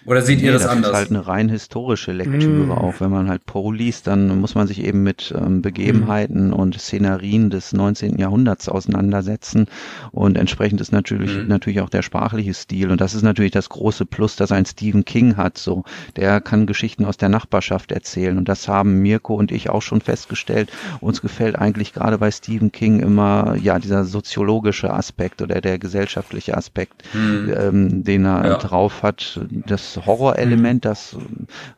[0.05, 0.91] Oder seht nee, ihr das, das anders?
[0.91, 2.71] Das ist halt eine rein historische Lektüre mm.
[2.71, 2.95] auch.
[2.99, 6.53] Wenn man halt Poe liest, dann muss man sich eben mit ähm, Begebenheiten mm.
[6.53, 8.17] und Szenarien des 19.
[8.17, 9.67] Jahrhunderts auseinandersetzen.
[10.11, 11.47] Und entsprechend ist natürlich, mm.
[11.47, 12.91] natürlich auch der sprachliche Stil.
[12.91, 15.57] Und das ist natürlich das große Plus, dass ein Stephen King hat.
[15.57, 15.83] So,
[16.15, 18.37] der kann Geschichten aus der Nachbarschaft erzählen.
[18.37, 20.71] Und das haben Mirko und ich auch schon festgestellt.
[21.01, 26.55] Uns gefällt eigentlich gerade bei Stephen King immer, ja, dieser soziologische Aspekt oder der gesellschaftliche
[26.55, 27.49] Aspekt, mm.
[27.49, 28.57] ähm, den er ja.
[28.57, 29.41] drauf hat.
[29.49, 30.87] Das Horrorelement, mhm.
[30.87, 31.15] das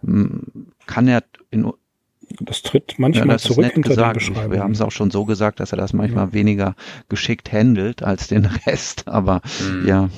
[0.03, 1.71] ähm, kann er in
[2.41, 4.13] das tritt manchmal ja, das zurück hinter gesagt.
[4.19, 4.51] Beschreibung.
[4.51, 6.33] Wir haben es auch schon so gesagt, dass er das manchmal ja.
[6.33, 6.75] weniger
[7.09, 9.87] geschickt handelt als den Rest, aber mhm.
[9.87, 10.09] ja.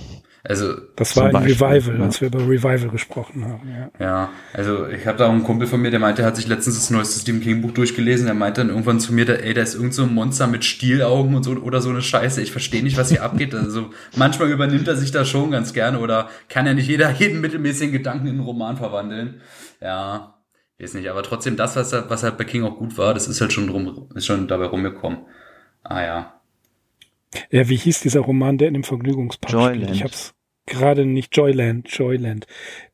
[0.43, 2.05] Also das war ein Beispiel, Revival, ja.
[2.05, 3.69] als wir über Revival gesprochen haben.
[3.99, 6.35] Ja, ja also ich habe da auch einen Kumpel von mir, der meinte, er hat
[6.35, 8.25] sich letztens das neueste Stephen King Buch durchgelesen.
[8.25, 11.35] Der meinte dann irgendwann zu mir, ey, da ist irgend so ein Monster mit Stielaugen
[11.35, 12.41] und so oder so eine Scheiße.
[12.41, 13.53] Ich verstehe nicht, was hier abgeht.
[13.53, 17.39] Also manchmal übernimmt er sich da schon ganz gerne oder kann ja nicht jeder jeden
[17.39, 19.41] mittelmäßigen Gedanken in einen Roman verwandeln.
[19.79, 20.41] Ja,
[20.79, 21.09] weiß nicht.
[21.11, 23.67] Aber trotzdem das, was, was halt bei King auch gut war, das ist halt schon
[23.67, 25.19] drum, ist schon dabei rumgekommen.
[25.83, 26.40] Ah ja.
[27.49, 29.75] Ja, wie hieß dieser Roman, der in dem Vergnügungspark Joyland.
[29.75, 29.95] spielt?
[29.95, 30.33] Ich hab's
[30.65, 32.47] gerade nicht Joyland, Joyland.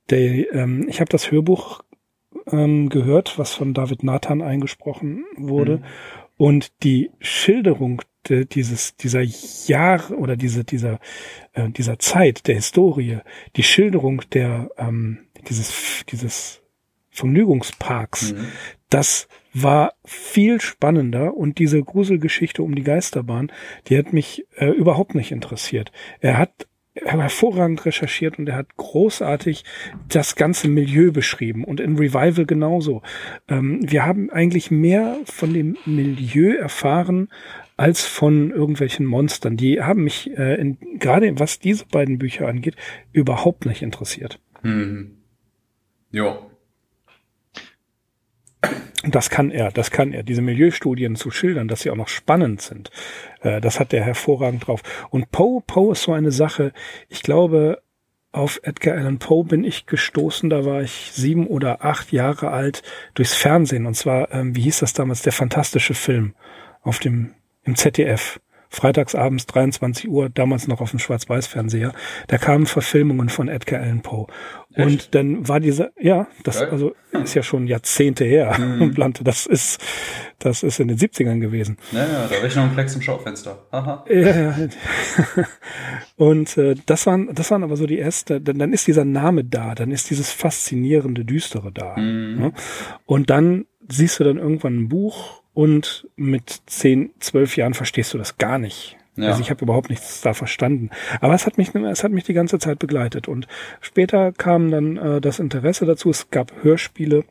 [0.09, 1.81] Der, ähm, ich habe das Hörbuch
[2.51, 5.77] ähm, gehört, was von David Nathan eingesprochen wurde.
[5.77, 5.83] Mhm.
[6.37, 10.99] Und die Schilderung de, dieses, dieser Jahre oder diese, dieser,
[11.53, 13.19] äh, dieser Zeit, der Historie,
[13.55, 15.19] die Schilderung der, ähm,
[15.49, 16.61] dieses, dieses
[17.09, 18.47] Vergnügungsparks, mhm.
[18.89, 19.27] das
[19.63, 23.51] war viel spannender und diese Gruselgeschichte um die Geisterbahn,
[23.87, 25.91] die hat mich äh, überhaupt nicht interessiert.
[26.19, 29.63] Er hat hervorragend recherchiert und er hat großartig
[30.09, 33.01] das ganze Milieu beschrieben und in Revival genauso.
[33.47, 37.29] Ähm, wir haben eigentlich mehr von dem Milieu erfahren
[37.75, 39.57] als von irgendwelchen Monstern.
[39.57, 42.75] Die haben mich äh, in, gerade was diese beiden Bücher angeht
[43.11, 44.39] überhaupt nicht interessiert.
[44.63, 45.17] Mhm.
[46.11, 46.39] Ja,
[49.03, 52.61] das kann er, das kann er, diese Milieustudien zu schildern, dass sie auch noch spannend
[52.61, 52.89] sind.
[53.41, 54.81] Äh, das hat er hervorragend drauf.
[55.09, 56.73] Und Poe, Poe ist so eine Sache,
[57.07, 57.81] ich glaube,
[58.31, 62.83] auf Edgar Allan Poe bin ich gestoßen, da war ich sieben oder acht Jahre alt,
[63.13, 63.85] durchs Fernsehen.
[63.85, 66.33] Und zwar, ähm, wie hieß das damals, der fantastische Film
[66.81, 67.33] auf dem,
[67.63, 71.93] im ZDF freitagsabends 23 Uhr, damals noch auf dem Schwarz-Weiß-Fernseher,
[72.27, 74.27] da kamen Verfilmungen von Edgar Allan Poe.
[74.75, 76.69] Und dann war dieser, ja, das Geil.
[76.69, 78.93] also ist ja schon Jahrzehnte her, mhm.
[78.93, 79.23] Blante.
[79.23, 79.83] Das ist,
[80.37, 81.77] das ist in den 70ern gewesen.
[81.91, 83.65] Ja, ja, da war ich noch ein Plex im Schaufenster.
[83.71, 84.05] Aha.
[84.07, 84.55] Ja, ja.
[86.15, 89.43] Und äh, das waren, das waren aber so die erste, dann, dann ist dieser Name
[89.43, 91.97] da, dann ist dieses faszinierende, düstere da.
[91.97, 92.39] Mhm.
[92.39, 92.53] Ne?
[93.05, 98.19] Und dann siehst du dann irgendwann ein Buch und mit zehn, zwölf Jahren verstehst du
[98.19, 98.95] das gar nicht.
[99.15, 99.29] Ja.
[99.29, 100.91] Also ich habe überhaupt nichts da verstanden.
[101.19, 103.27] Aber es hat mich, es hat mich die ganze Zeit begleitet.
[103.27, 103.47] Und
[103.81, 106.11] später kam dann äh, das Interesse dazu.
[106.11, 107.23] Es gab Hörspiele,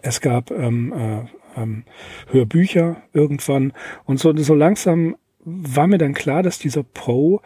[0.00, 1.84] es gab ähm, äh, ähm,
[2.30, 3.74] Hörbücher irgendwann.
[4.06, 7.40] Und so, so langsam war mir dann klar, dass dieser Poe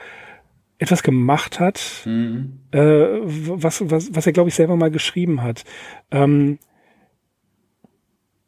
[0.79, 2.61] etwas gemacht hat, mhm.
[2.71, 5.65] äh, was, was, was er, glaube ich, selber mal geschrieben hat.
[6.13, 6.61] Ähm,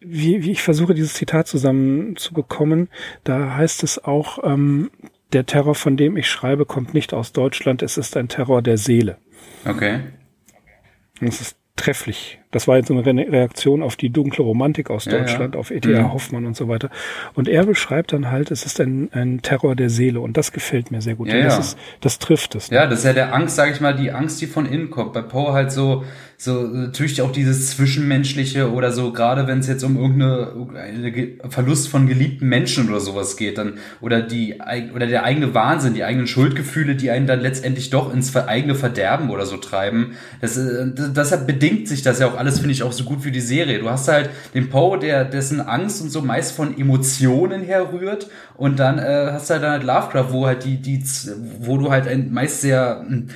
[0.05, 2.89] wie, wie ich versuche, dieses Zitat zusammenzubekommen,
[3.25, 4.91] da heißt es auch, ähm,
[5.33, 8.77] der Terror, von dem ich schreibe, kommt nicht aus Deutschland, es ist ein Terror der
[8.77, 9.17] Seele.
[9.65, 10.01] Okay.
[11.21, 12.39] Das ist trefflich.
[12.51, 15.61] Das war jetzt so eine Reaktion auf die dunkle Romantik aus Ja, Deutschland, ja.
[15.61, 16.03] auf E.T.A.
[16.03, 16.13] Mhm.
[16.13, 16.91] Hoffmann und so weiter.
[17.35, 20.91] Und er beschreibt dann halt, es ist ein, ein Terror der Seele und das gefällt
[20.91, 21.29] mir sehr gut.
[21.29, 21.61] Ja, Und das, ja.
[21.61, 22.69] ist, das trifft es.
[22.69, 25.15] Ja, das ist ja der Angst, sage ich mal, die Angst, die von innen kommt.
[25.15, 26.05] Bei Poe halt so,
[26.45, 31.39] so natürlich auch dieses Zwischenmenschliche oder so, gerade wenn es jetzt um irgendeine eine Ge-
[31.49, 34.57] Verlust von geliebten Menschen oder sowas geht, dann oder die
[34.93, 39.31] oder der eigene Wahnsinn, die eigenen Schuldgefühle, die einen dann letztendlich doch ins eigene Verderben
[39.31, 40.17] oder so treiben.
[40.41, 43.31] Das, äh, deshalb bedingt sich das ja auch alles, finde ich, auch so gut für
[43.31, 43.79] die Serie.
[43.79, 48.81] Du hast halt den Poe, der dessen Angst und so meist von Emotionen herrührt und
[48.81, 51.05] dann äh, hast du halt dann halt Lovecraft, wo halt die die
[51.61, 53.29] wo du halt ein meist sehr hm,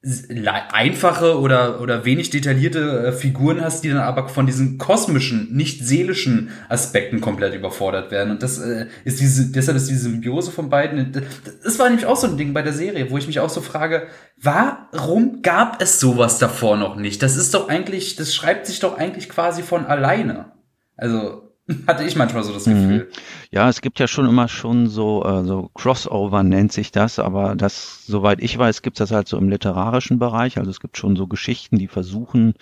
[0.00, 5.84] einfache oder oder wenig detaillierte äh, Figuren hast, die dann aber von diesen kosmischen, nicht
[5.84, 10.70] seelischen Aspekten komplett überfordert werden und das äh, ist diese deshalb ist diese Symbiose von
[10.70, 11.26] beiden
[11.64, 13.60] das war nämlich auch so ein Ding bei der Serie, wo ich mich auch so
[13.60, 14.06] frage,
[14.36, 17.20] warum gab es sowas davor noch nicht?
[17.22, 20.52] Das ist doch eigentlich, das schreibt sich doch eigentlich quasi von alleine.
[20.96, 21.47] Also
[21.86, 23.08] hatte ich manchmal so das Gefühl.
[23.50, 27.54] Ja, es gibt ja schon immer schon so, äh, so Crossover nennt sich das, aber
[27.56, 30.58] das, soweit ich weiß, gibt es das halt so im literarischen Bereich.
[30.58, 32.54] Also es gibt schon so Geschichten, die versuchen,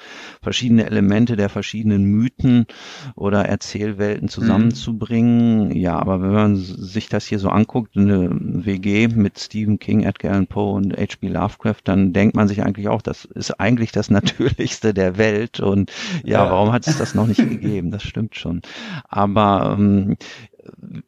[0.43, 2.67] verschiedene Elemente der verschiedenen Mythen
[3.15, 5.71] oder Erzählwelten zusammenzubringen.
[5.77, 10.33] Ja, aber wenn man sich das hier so anguckt, eine WG mit Stephen King, Edgar
[10.33, 11.29] Allan Poe und H.P.
[11.29, 15.61] Lovecraft, dann denkt man sich eigentlich auch, das ist eigentlich das Natürlichste der Welt.
[15.61, 15.91] Und
[16.25, 16.51] ja, Ja.
[16.51, 17.91] warum hat es das noch nicht gegeben?
[17.91, 18.63] Das stimmt schon.
[19.09, 20.17] Aber ähm,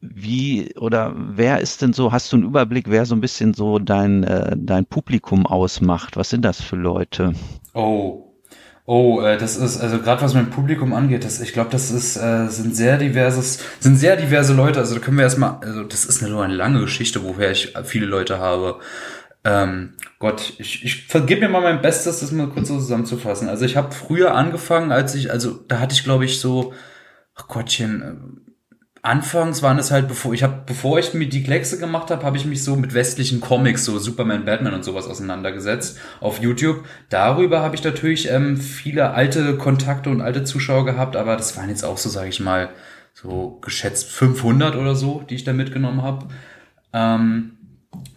[0.00, 3.78] wie oder wer ist denn so, hast du einen Überblick, wer so ein bisschen so
[3.78, 6.16] dein, äh, dein Publikum ausmacht?
[6.16, 7.34] Was sind das für Leute?
[7.74, 8.24] Oh.
[8.90, 12.16] Oh, äh, das ist, also gerade was mein Publikum angeht, das, ich glaube, das ist,
[12.16, 14.78] äh, sind sehr diverses, sind sehr diverse Leute.
[14.78, 18.06] Also da können wir erstmal, also das ist nur eine lange Geschichte, woher ich viele
[18.06, 18.80] Leute habe.
[19.44, 23.50] Ähm, Gott, ich, ich vergib mir mal mein Bestes, das mal kurz so zusammenzufassen.
[23.50, 26.72] Also ich habe früher angefangen, als ich, also da hatte ich, glaube ich, so,
[27.38, 28.48] ach Gottchen, äh,
[29.02, 32.36] Anfangs waren es halt, bevor ich habe, bevor ich mir die Kleckse gemacht habe, habe
[32.36, 36.84] ich mich so mit westlichen Comics, so Superman, Batman und sowas auseinandergesetzt auf YouTube.
[37.08, 41.68] Darüber habe ich natürlich ähm, viele alte Kontakte und alte Zuschauer gehabt, aber das waren
[41.68, 42.70] jetzt auch so, sage ich mal,
[43.14, 46.26] so geschätzt 500 oder so, die ich da mitgenommen habe.
[46.92, 47.52] Ähm,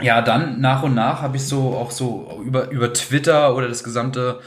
[0.01, 3.84] ja, dann nach und nach habe ich so auch so über, über Twitter oder das
[3.84, 4.39] gesamte,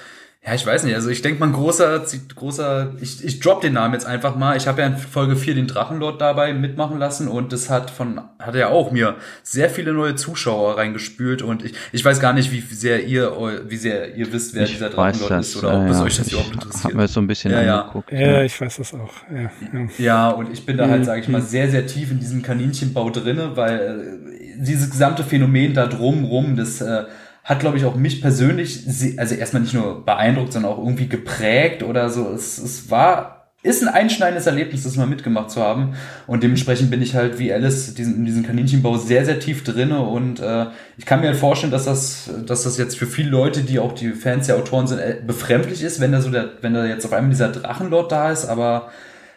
[0.47, 2.05] ja, ich weiß nicht, also ich denke mal, ein großer,
[2.37, 4.59] großer, ich, ich drop den Namen jetzt einfach mal.
[4.59, 8.21] Ich habe ja in Folge 4 den Drachenlord dabei mitmachen lassen und das hat von,
[8.39, 12.53] hat ja auch mir sehr viele neue Zuschauer reingespült und ich, ich weiß gar nicht,
[12.53, 13.33] wie sehr ihr,
[13.69, 15.49] wie sehr ihr wisst, wer ich dieser Drachenlord das.
[15.49, 16.03] ist oder ob es ja.
[16.05, 16.95] euch das ich überhaupt habe interessiert.
[16.95, 17.81] mir so ein bisschen Ja, ja.
[17.81, 18.13] angeguckt.
[18.13, 19.13] Ja, ich weiß das auch.
[19.35, 19.89] Ja, ja.
[19.97, 23.09] Ja, und ich bin da halt, sage ich mal, sehr, sehr tief in diesem Kaninchenbau
[23.09, 27.05] drinne, weil äh, dieses gesamte Phänomen da drumrum, das äh,
[27.45, 28.85] hat, glaube ich, auch mich persönlich,
[29.19, 32.31] also erstmal nicht nur beeindruckt, sondern auch irgendwie geprägt oder so.
[32.31, 35.95] Es, es war, ist ein einschneidendes Erlebnis, das mal mitgemacht zu haben.
[36.27, 40.01] Und dementsprechend bin ich halt wie Alice in diesem Kaninchenbau sehr, sehr tief drinne.
[40.01, 43.61] Und äh, ich kann mir halt vorstellen, dass das, dass das jetzt für viele Leute,
[43.61, 46.73] die auch die Fans der Autoren sind, äh, befremdlich ist, wenn da so der, wenn
[46.73, 48.91] da jetzt auf einmal dieser Drachenlord da ist, aber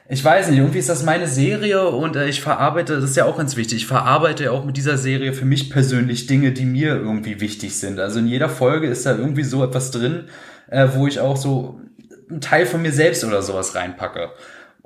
[0.10, 3.26] ich weiß nicht, irgendwie ist das meine Serie und äh, ich verarbeite, das ist ja
[3.26, 6.66] auch ganz wichtig, ich verarbeite ja auch mit dieser Serie für mich persönlich Dinge, die
[6.66, 8.00] mir irgendwie wichtig sind.
[8.00, 10.26] Also in jeder Folge ist da irgendwie so etwas drin,
[10.70, 11.82] äh, wo ich auch so
[12.30, 14.30] einen Teil von mir selbst oder sowas reinpacke.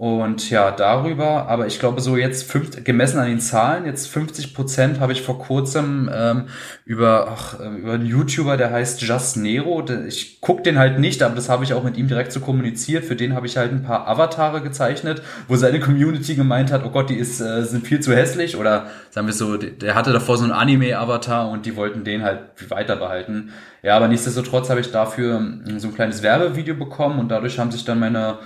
[0.01, 4.55] Und ja, darüber, aber ich glaube so jetzt fünf, gemessen an den Zahlen, jetzt 50
[4.55, 6.45] Prozent habe ich vor kurzem ähm,
[6.85, 9.85] über, ach, äh, über einen YouTuber, der heißt Just Nero.
[10.07, 13.05] Ich guck den halt nicht, aber das habe ich auch mit ihm direkt so kommuniziert.
[13.05, 16.89] Für den habe ich halt ein paar Avatare gezeichnet, wo seine Community gemeint hat, oh
[16.89, 18.57] Gott, die ist, äh, sind viel zu hässlich.
[18.57, 22.23] Oder sagen wir so, der- der hatte davor so einen Anime-Avatar und die wollten den
[22.23, 23.51] halt weiter behalten.
[23.83, 27.69] Ja, aber nichtsdestotrotz habe ich dafür ähm, so ein kleines Werbevideo bekommen und dadurch haben
[27.69, 28.39] sich dann meine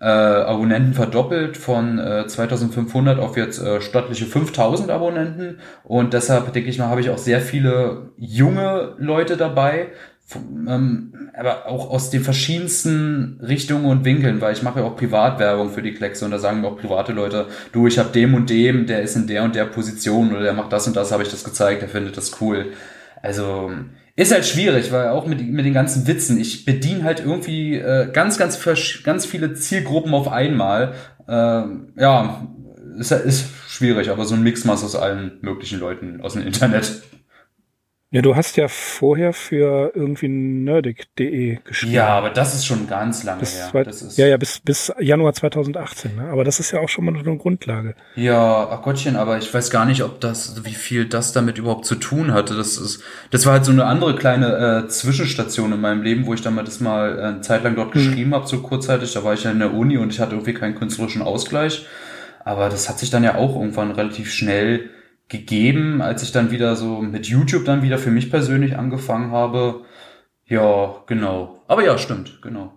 [0.00, 6.70] äh, Abonnenten verdoppelt von äh, 2500 auf jetzt äh, stattliche 5000 Abonnenten und deshalb denke
[6.70, 9.88] ich mal, habe ich auch sehr viele junge Leute dabei,
[10.34, 15.70] ähm, aber auch aus den verschiedensten Richtungen und Winkeln, weil ich mache ja auch Privatwerbung
[15.70, 18.48] für die Kleckse und da sagen mir auch private Leute, du, ich habe dem und
[18.48, 21.24] dem, der ist in der und der Position oder der macht das und das, habe
[21.24, 22.72] ich das gezeigt, der findet das cool.
[23.22, 23.70] Also
[24.16, 28.10] ist halt schwierig, weil auch mit, mit den ganzen Witzen, ich bediene halt irgendwie äh,
[28.12, 28.60] ganz, ganz,
[29.04, 30.94] ganz viele Zielgruppen auf einmal.
[31.28, 32.46] Ähm, ja,
[32.98, 37.02] ist, ist schwierig, aber so ein Mixmaß aus allen möglichen Leuten aus dem Internet.
[38.12, 41.92] Ja, du hast ja vorher für irgendwie nerdic.de geschrieben.
[41.92, 43.86] Ja, aber das ist schon ganz lange bis her.
[44.16, 46.16] Ja, ja, bis, bis Januar 2018.
[46.16, 46.28] Ne?
[46.28, 47.94] Aber das ist ja auch schon mal eine Grundlage.
[48.16, 51.86] Ja, ach Gottchen, aber ich weiß gar nicht, ob das, wie viel das damit überhaupt
[51.86, 52.56] zu tun hatte.
[52.56, 56.34] Das ist, das war halt so eine andere kleine äh, Zwischenstation in meinem Leben, wo
[56.34, 57.98] ich dann mal das mal äh, eine Zeit lang dort Mhm.
[58.00, 59.12] geschrieben habe, so kurzzeitig.
[59.12, 61.86] Da war ich ja in der Uni und ich hatte irgendwie keinen künstlerischen Ausgleich.
[62.44, 64.90] Aber das hat sich dann ja auch irgendwann relativ schnell
[65.30, 69.82] gegeben, als ich dann wieder so mit YouTube dann wieder für mich persönlich angefangen habe.
[70.44, 71.62] Ja, genau.
[71.68, 72.72] Aber ja, stimmt, genau.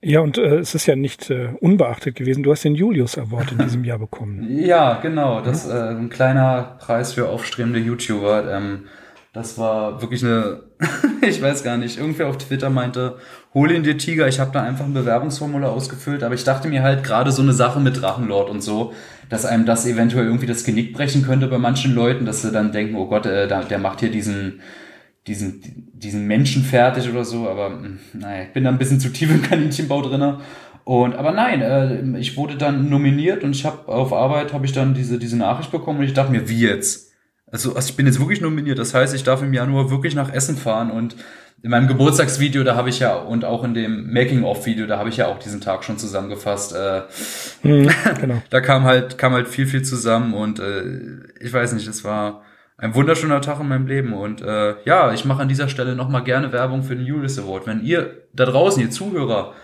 [0.00, 2.42] Ja, und äh, es ist ja nicht äh, unbeachtet gewesen.
[2.42, 4.46] Du hast den Julius Award in diesem Jahr bekommen.
[4.64, 5.40] Ja, genau.
[5.40, 8.52] Das äh, ein kleiner Preis für aufstrebende YouTuber.
[8.52, 8.84] Ähm,
[9.32, 10.62] das war wirklich eine,
[11.22, 13.16] ich weiß gar nicht, irgendwer auf Twitter meinte,
[13.54, 14.28] hol ihn dir Tiger.
[14.28, 17.54] Ich habe da einfach ein Bewerbungsformular ausgefüllt, aber ich dachte mir halt gerade so eine
[17.54, 18.92] Sache mit Drachenlord und so,
[19.28, 22.72] dass einem das eventuell irgendwie das Genick brechen könnte bei manchen Leuten, dass sie dann
[22.72, 24.60] denken, oh Gott, äh, der, der macht hier diesen
[25.26, 29.10] diesen, diesen Menschen fertig oder so, aber mh, naja, ich bin da ein bisschen zu
[29.10, 30.40] tief im Kaninchenbau drinne.
[30.84, 34.72] Und aber nein, äh, ich wurde dann nominiert und ich habe auf Arbeit habe ich
[34.72, 37.12] dann diese diese Nachricht bekommen und ich dachte mir, wie jetzt?
[37.50, 38.78] Also, also ich bin jetzt wirklich nominiert.
[38.78, 41.16] Das heißt, ich darf im Januar wirklich nach Essen fahren und
[41.64, 45.16] in meinem Geburtstagsvideo, da habe ich ja und auch in dem Making-of-Video, da habe ich
[45.16, 46.74] ja auch diesen Tag schon zusammengefasst.
[46.74, 47.02] Äh,
[47.62, 48.42] Mhm, genau.
[48.50, 50.82] da kam halt kam halt viel viel zusammen und äh,
[51.40, 52.42] ich weiß nicht, es war
[52.76, 56.10] ein wunderschöner Tag in meinem Leben und äh, ja, ich mache an dieser Stelle noch
[56.10, 57.66] mal gerne Werbung für den Julius Award.
[57.66, 59.54] Wenn ihr da draußen, ihr Zuhörer,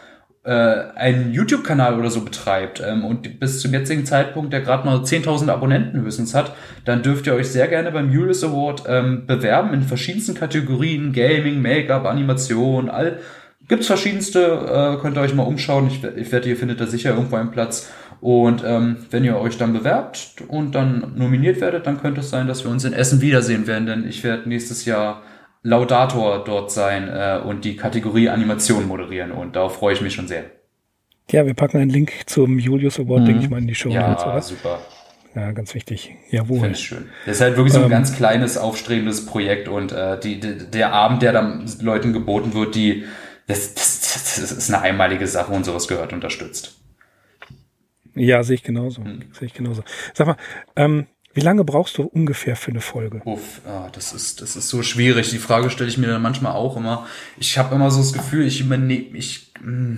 [0.44, 4.98] äh, einen YouTube-Kanal oder so betreibt ähm, und bis zum jetzigen Zeitpunkt der gerade mal
[4.98, 9.74] 10.000 Abonnenten höchstens hat, dann dürft ihr euch sehr gerne beim Julius Award ähm, bewerben
[9.74, 13.18] in verschiedensten Kategorien, Gaming, Make-up, Animation, all
[13.68, 15.86] gibt's verschiedenste, äh, könnt ihr euch mal umschauen.
[15.86, 17.90] Ich, ich wette, ihr findet da sicher irgendwo einen Platz.
[18.20, 22.48] Und ähm, wenn ihr euch dann bewerbt und dann nominiert werdet, dann könnte es sein,
[22.48, 25.22] dass wir uns in Essen wiedersehen werden, denn ich werde nächstes Jahr
[25.62, 30.26] Laudator dort sein äh, und die Kategorie Animation moderieren und darauf freue ich mich schon
[30.28, 30.44] sehr.
[31.30, 33.26] Ja, wir packen einen Link zum Julius Award, Mhm.
[33.26, 33.90] denke ich mal, in die Show.
[33.90, 34.40] Ja, oder?
[34.42, 34.80] super.
[35.34, 36.14] ja ganz wichtig.
[36.28, 36.70] Finde Jawohl.
[36.72, 37.08] ich schön.
[37.26, 40.70] Das ist halt wirklich so ein Ähm, ganz kleines, aufstrebendes Projekt und äh, die, die,
[40.70, 43.04] der Abend, der dann Leuten geboten wird, die
[43.46, 44.00] das, das,
[44.40, 46.76] das ist eine einmalige Sache und sowas gehört unterstützt.
[48.14, 49.02] Ja, sehe ich genauso.
[49.02, 49.24] Mhm.
[49.32, 49.82] Sehe ich genauso.
[50.14, 50.36] Sag mal,
[50.76, 53.22] ähm, wie lange brauchst du ungefähr für eine Folge?
[53.24, 55.30] Uff, ah, das ist das ist so schwierig.
[55.30, 57.06] Die Frage stelle ich mir dann manchmal auch immer.
[57.38, 59.96] Ich habe immer so das Gefühl, ich übernehme ich mm,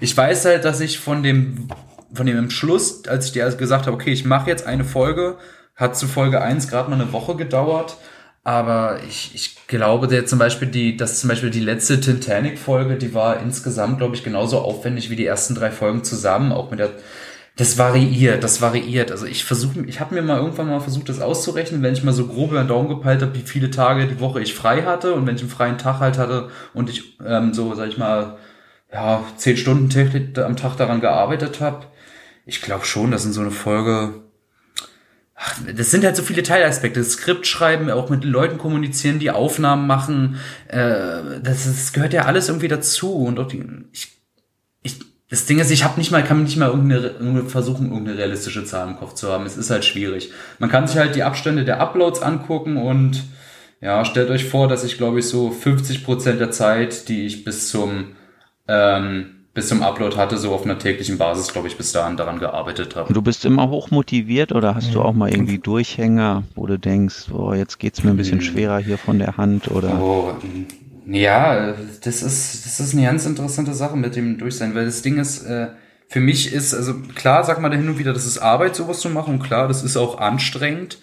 [0.00, 1.68] ich weiß halt, dass ich von dem
[2.12, 5.38] von dem Entschluss, als ich dir gesagt habe, okay, ich mache jetzt eine Folge,
[5.74, 7.96] hat zu Folge 1 gerade mal eine Woche gedauert,
[8.44, 13.12] aber ich, ich glaube, der zum Beispiel die, dass zum Beispiel die letzte Titanic-Folge, die
[13.12, 16.92] war insgesamt, glaube ich, genauso aufwendig wie die ersten drei Folgen zusammen, auch mit der
[17.56, 19.10] das variiert, das variiert.
[19.10, 22.12] Also ich versuche, ich habe mir mal irgendwann mal versucht, das auszurechnen, wenn ich mal
[22.12, 25.14] so grob über den Daumen gepeilt habe, wie viele Tage die Woche ich frei hatte
[25.14, 28.36] und wenn ich einen freien Tag halt hatte und ich ähm, so, sag ich mal,
[28.92, 31.86] ja, zehn Stunden täglich am Tag daran gearbeitet habe.
[32.44, 34.22] Ich glaube schon, dass in so eine Folge
[35.38, 37.00] Ach, das sind halt so viele Teilaspekte.
[37.00, 40.40] Das Skript schreiben, auch mit Leuten kommunizieren, die Aufnahmen machen.
[40.68, 43.14] Äh, das, das gehört ja alles irgendwie dazu.
[43.14, 44.15] Und auch die, ich,
[45.28, 48.86] das Ding ist, ich habe nicht mal, kann nicht mal irgendeine, versuchen, irgendeine realistische Zahl
[48.88, 49.44] im Kopf zu haben.
[49.44, 50.30] Es ist halt schwierig.
[50.58, 53.24] Man kann sich halt die Abstände der Uploads angucken und
[53.80, 57.44] ja, stellt euch vor, dass ich glaube ich so 50 Prozent der Zeit, die ich
[57.44, 58.12] bis zum
[58.68, 62.38] ähm, bis zum Upload hatte, so auf einer täglichen Basis, glaube ich, bis dahin daran
[62.38, 63.12] gearbeitet habe.
[63.12, 67.32] Du bist immer hoch motiviert oder hast du auch mal irgendwie Durchhänger, wo du denkst,
[67.32, 70.66] oh, jetzt geht's mir ein bisschen schwerer hier von der Hand oder Oh, mm,
[71.06, 75.18] ja, das ist, das ist eine ganz interessante Sache mit dem Durchsein, weil das Ding
[75.18, 75.68] ist, äh,
[76.08, 79.00] für mich ist, also klar, sag mal da hin und wieder, das ist Arbeit, sowas
[79.00, 80.98] zu machen, klar, das ist auch anstrengend.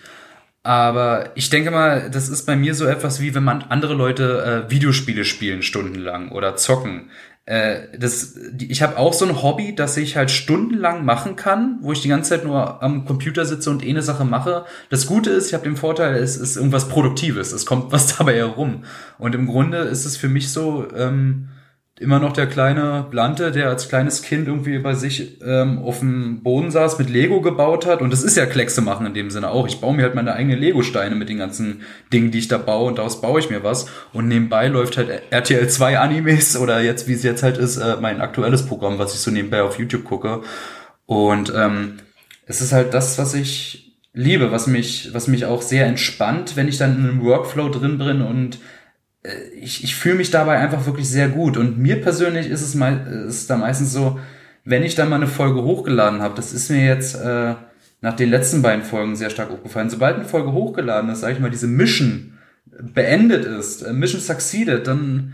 [0.64, 4.66] Aber ich denke mal, das ist bei mir so etwas wie, wenn man andere Leute
[4.68, 7.10] äh, Videospiele spielen stundenlang oder zocken.
[7.46, 11.92] Äh, das, ich habe auch so ein Hobby, das ich halt stundenlang machen kann, wo
[11.92, 14.66] ich die ganze Zeit nur am Computer sitze und eh eine Sache mache.
[14.90, 18.36] Das Gute ist, ich habe den Vorteil, es ist irgendwas Produktives, es kommt was dabei
[18.36, 18.84] herum.
[19.18, 21.50] Und im Grunde ist es für mich so, ähm,
[22.00, 26.42] immer noch der kleine Blante, der als kleines Kind irgendwie bei sich ähm, auf dem
[26.42, 28.02] Boden saß, mit Lego gebaut hat.
[28.02, 29.68] Und das ist ja Kleckse machen in dem Sinne auch.
[29.68, 32.88] Ich baue mir halt meine eigenen Lego-Steine mit den ganzen Dingen, die ich da baue
[32.88, 33.86] und daraus baue ich mir was.
[34.12, 37.98] Und nebenbei läuft halt RTL 2 Animes oder jetzt, wie es jetzt halt ist, äh,
[38.02, 40.42] mein aktuelles Programm, was ich so nebenbei auf YouTube gucke.
[41.06, 42.00] Und ähm,
[42.48, 46.68] es ist halt das, was ich liebe, was mich, was mich auch sehr entspannt, wenn
[46.68, 48.60] ich dann in einem Workflow drin bin und
[49.56, 51.58] ich, ich fühle mich dabei einfach wirklich sehr gut.
[51.58, 54.20] Und mir persönlich ist es mal, ist da meistens so,
[54.66, 57.56] wenn ich dann mal eine Folge hochgeladen habe, das ist mir jetzt äh,
[58.02, 59.90] nach den letzten beiden Folgen sehr stark aufgefallen.
[59.90, 64.88] Sobald eine Folge hochgeladen ist, sage ich mal, diese Mission, beendet ist, äh, Mission succeeded,
[64.88, 65.34] dann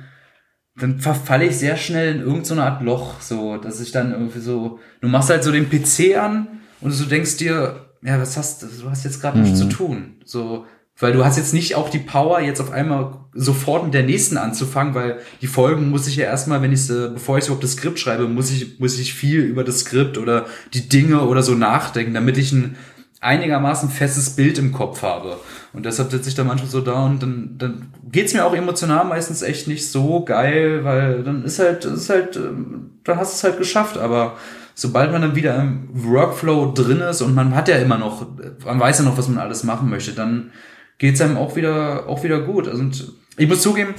[0.81, 4.79] dann verfalle ich sehr schnell in irgendeine Art Loch, so, dass ich dann irgendwie so,
[5.01, 6.47] du machst halt so den PC an
[6.81, 9.43] und du denkst dir, ja, was hast du, hast jetzt gerade mhm.
[9.43, 10.65] nichts zu tun, so,
[10.99, 14.37] weil du hast jetzt nicht auch die Power, jetzt auf einmal sofort mit der nächsten
[14.37, 17.73] anzufangen, weil die Folgen muss ich ja erstmal, wenn ich äh, bevor ich überhaupt das
[17.73, 21.55] Skript schreibe, muss ich, muss ich viel über das Skript oder die Dinge oder so
[21.55, 22.75] nachdenken, damit ich ein
[23.21, 25.37] einigermaßen festes Bild im Kopf habe.
[25.73, 29.05] Und deshalb sitze ich da manchmal so da und dann, dann geht's mir auch emotional
[29.05, 33.35] meistens echt nicht so geil, weil dann ist halt, ist halt, ähm, dann hast du
[33.35, 33.97] es halt geschafft.
[33.97, 34.37] Aber
[34.73, 38.25] sobald man dann wieder im Workflow drin ist und man hat ja immer noch,
[38.65, 40.51] man weiß ja noch, was man alles machen möchte, dann
[40.99, 42.67] geht's einem auch wieder, auch wieder gut.
[42.67, 43.95] Und ich muss zugeben,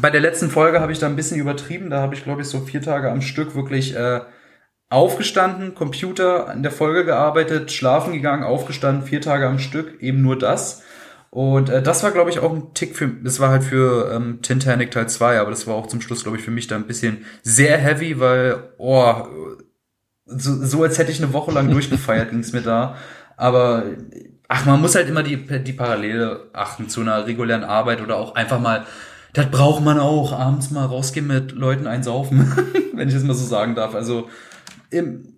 [0.00, 1.90] bei der letzten Folge habe ich da ein bisschen übertrieben.
[1.90, 4.22] Da habe ich, glaube ich, so vier Tage am Stück wirklich äh,
[4.88, 10.38] aufgestanden, Computer an der Folge gearbeitet, schlafen gegangen, aufgestanden, vier Tage am Stück, eben nur
[10.38, 10.82] das.
[11.30, 14.40] Und äh, das war, glaube ich, auch ein Tick für, das war halt für ähm,
[14.42, 16.86] Titanic Teil 2, aber das war auch zum Schluss, glaube ich, für mich da ein
[16.86, 19.14] bisschen sehr heavy, weil, oh,
[20.26, 22.96] so, so als hätte ich eine Woche lang durchgefeiert, ging es mir da.
[23.38, 23.84] Aber
[24.48, 28.34] ach, man muss halt immer die, die Parallele achten zu einer regulären Arbeit oder auch
[28.34, 28.84] einfach mal,
[29.32, 32.52] das braucht man auch, abends mal rausgehen mit Leuten einsaufen,
[32.94, 33.94] wenn ich das mal so sagen darf.
[33.94, 34.28] Also
[34.90, 35.32] im,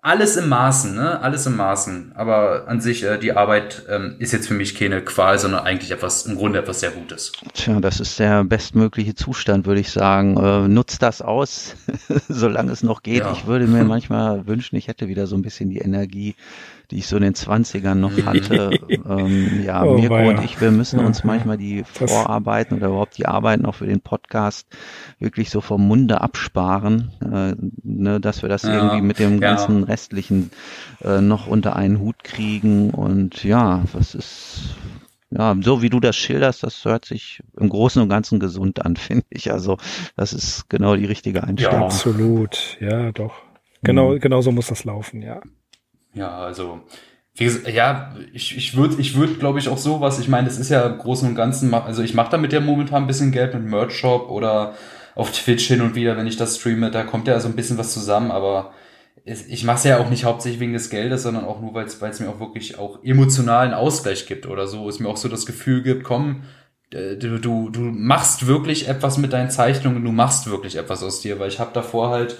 [0.00, 1.20] alles im Maßen, ne?
[1.20, 2.12] Alles im Maßen.
[2.14, 5.90] Aber an sich, äh, die Arbeit ähm, ist jetzt für mich keine Qual, sondern eigentlich
[5.90, 7.32] etwas, im Grunde etwas sehr Gutes.
[7.52, 10.36] Tja, das ist der bestmögliche Zustand, würde ich sagen.
[10.36, 11.74] Äh, nutzt das aus,
[12.28, 13.24] solange es noch geht.
[13.24, 13.32] Ja.
[13.32, 16.36] Ich würde mir manchmal wünschen, ich hätte wieder so ein bisschen die Energie,
[16.90, 18.70] die ich so in den Zwanzigern noch hatte.
[18.88, 23.18] ähm, ja, oh, Mirko und ich, wir müssen ja, uns manchmal die Vorarbeiten oder überhaupt
[23.18, 24.66] die Arbeiten auch für den Podcast
[25.18, 29.84] wirklich so vom Munde absparen, äh, ne, dass wir das ja, irgendwie mit dem ganzen
[29.84, 30.50] restlichen
[31.04, 32.90] äh, noch unter einen Hut kriegen.
[32.90, 34.76] Und ja, was ist
[35.30, 38.96] ja, so wie du das schilderst, das hört sich im Großen und Ganzen gesund an,
[38.96, 39.52] finde ich.
[39.52, 39.76] Also,
[40.16, 41.80] das ist genau die richtige Einstellung.
[41.80, 42.78] Ja, absolut.
[42.80, 43.34] Ja, doch.
[43.82, 44.20] Genau, mhm.
[44.20, 45.40] genau so muss das laufen, ja.
[46.14, 46.80] Ja, also
[47.34, 50.58] wie gesagt, ja, ich, ich würde, ich würd, glaube ich, auch sowas, ich meine, das
[50.58, 53.54] ist ja im Großen und Ganzen, also ich mache damit ja momentan ein bisschen Geld
[53.54, 54.74] mit Merch Shop oder
[55.14, 57.78] auf Twitch hin und wieder, wenn ich das streame, da kommt ja so ein bisschen
[57.78, 58.72] was zusammen, aber
[59.24, 62.20] ich mache es ja auch nicht hauptsächlich wegen des Geldes, sondern auch nur, weil es
[62.20, 65.82] mir auch wirklich auch emotionalen Ausgleich gibt oder so, es mir auch so das Gefühl
[65.82, 66.42] gibt, komm,
[66.90, 71.38] du, du, du machst wirklich etwas mit deinen Zeichnungen, du machst wirklich etwas aus dir,
[71.38, 72.36] weil ich habe davor halt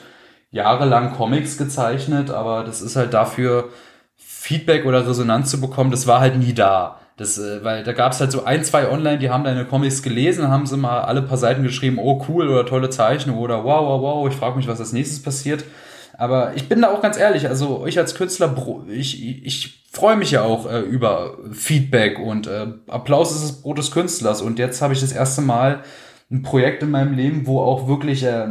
[0.50, 3.70] jahrelang Comics gezeichnet, aber das ist halt dafür
[4.16, 7.00] Feedback oder Resonanz zu bekommen, das war halt nie da.
[7.16, 10.02] Das, äh, weil da gab es halt so ein, zwei online, die haben deine Comics
[10.02, 13.80] gelesen, haben sie mal alle paar Seiten geschrieben, oh cool oder tolle Zeichnung oder wow,
[13.80, 15.64] wow, wow, ich frage mich, was als nächstes passiert.
[16.16, 18.54] Aber ich bin da auch ganz ehrlich, also ich als Künstler,
[18.88, 23.62] ich, ich, ich freue mich ja auch äh, über Feedback und äh, Applaus ist das
[23.62, 24.42] Brot des Künstlers.
[24.42, 25.82] Und jetzt habe ich das erste Mal
[26.30, 28.48] ein Projekt in meinem Leben, wo auch wirklich äh,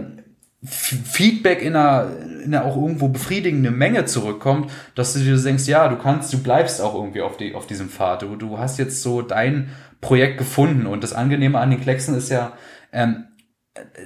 [0.63, 2.09] Feedback in einer,
[2.43, 6.41] in einer auch irgendwo befriedigende Menge zurückkommt, dass du dir denkst, ja, du kannst, du
[6.41, 8.23] bleibst auch irgendwie auf, die, auf diesem Pfad.
[8.23, 9.69] Du, du hast jetzt so dein
[10.01, 12.53] Projekt gefunden und das Angenehme an den Klecksen ist ja,
[12.91, 13.25] ähm,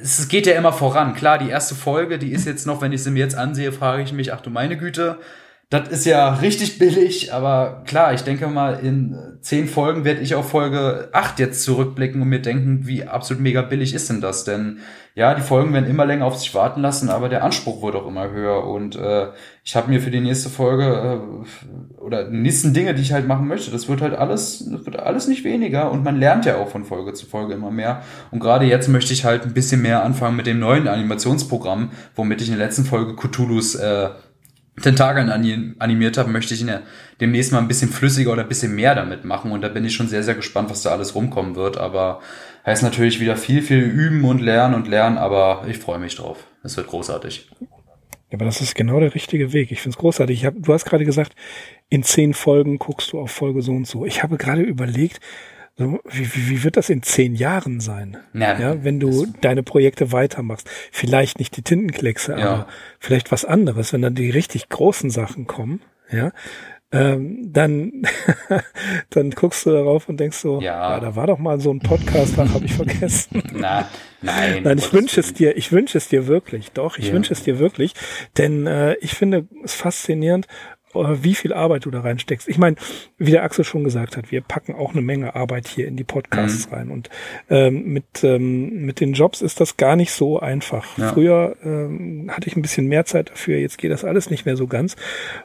[0.01, 1.13] es geht ja immer voran.
[1.13, 4.03] Klar, die erste Folge, die ist jetzt noch, wenn ich sie mir jetzt ansehe, frage
[4.03, 5.19] ich mich, ach du meine Güte,
[5.71, 10.35] das ist ja richtig billig, aber klar, ich denke mal, in zehn Folgen werde ich
[10.35, 14.43] auf Folge acht jetzt zurückblicken und mir denken, wie absolut mega billig ist denn das?
[14.43, 14.79] Denn
[15.15, 18.05] ja, die Folgen werden immer länger auf sich warten lassen, aber der Anspruch wird auch
[18.05, 18.65] immer höher.
[18.67, 19.27] Und äh,
[19.63, 23.25] ich habe mir für die nächste Folge äh, oder die nächsten Dinge, die ich halt
[23.25, 26.57] machen möchte, das wird halt alles, das wird alles nicht weniger und man lernt ja
[26.57, 28.01] auch von Folge zu Folge immer mehr.
[28.31, 32.41] Und gerade jetzt möchte ich halt ein bisschen mehr anfangen mit dem neuen Animationsprogramm, womit
[32.41, 34.09] ich in der letzten Folge Cthulhu's äh,
[34.81, 35.29] Tentakeln
[35.79, 36.81] animiert habe, möchte ich in der,
[37.19, 39.51] demnächst mal ein bisschen flüssiger oder ein bisschen mehr damit machen.
[39.51, 41.77] Und da bin ich schon sehr, sehr gespannt, was da alles rumkommen wird.
[41.77, 42.21] Aber
[42.65, 46.45] heißt natürlich wieder viel, viel üben und lernen und lernen, aber ich freue mich drauf.
[46.63, 47.49] Es wird großartig.
[47.59, 49.71] Ja, aber das ist genau der richtige Weg.
[49.71, 50.39] Ich finde es großartig.
[50.39, 51.35] Ich hab, du hast gerade gesagt,
[51.89, 54.05] in zehn Folgen guckst du auf Folge so und so.
[54.05, 55.19] Ich habe gerade überlegt,
[56.09, 58.17] wie, wie, wie wird das in zehn Jahren sein?
[58.33, 60.69] Ja, ja wenn du deine Projekte weitermachst.
[60.91, 62.37] Vielleicht nicht die Tintenkleckse, ja.
[62.37, 62.67] aber
[62.99, 66.31] vielleicht was anderes, wenn dann die richtig großen Sachen kommen, ja,
[66.93, 68.03] ähm, dann,
[69.09, 71.79] dann guckst du darauf und denkst so, ja, ja da war doch mal so ein
[71.79, 73.41] Podcast, da habe ich vergessen.
[73.53, 73.87] Na,
[74.21, 74.63] nein.
[74.63, 77.13] Nein, ich wünsche es dir, ich wünsche es dir wirklich, doch, ich ja.
[77.13, 77.93] wünsche es dir wirklich,
[78.37, 80.47] denn äh, ich finde es faszinierend,
[80.93, 82.47] wie viel Arbeit du da reinsteckst.
[82.47, 82.75] Ich meine,
[83.17, 86.03] wie der Axel schon gesagt hat, wir packen auch eine Menge Arbeit hier in die
[86.03, 86.73] Podcasts mhm.
[86.73, 86.89] rein.
[86.89, 87.09] Und
[87.49, 90.97] ähm, mit, ähm, mit den Jobs ist das gar nicht so einfach.
[90.97, 91.13] Ja.
[91.13, 94.57] Früher ähm, hatte ich ein bisschen mehr Zeit dafür, jetzt geht das alles nicht mehr
[94.57, 94.95] so ganz.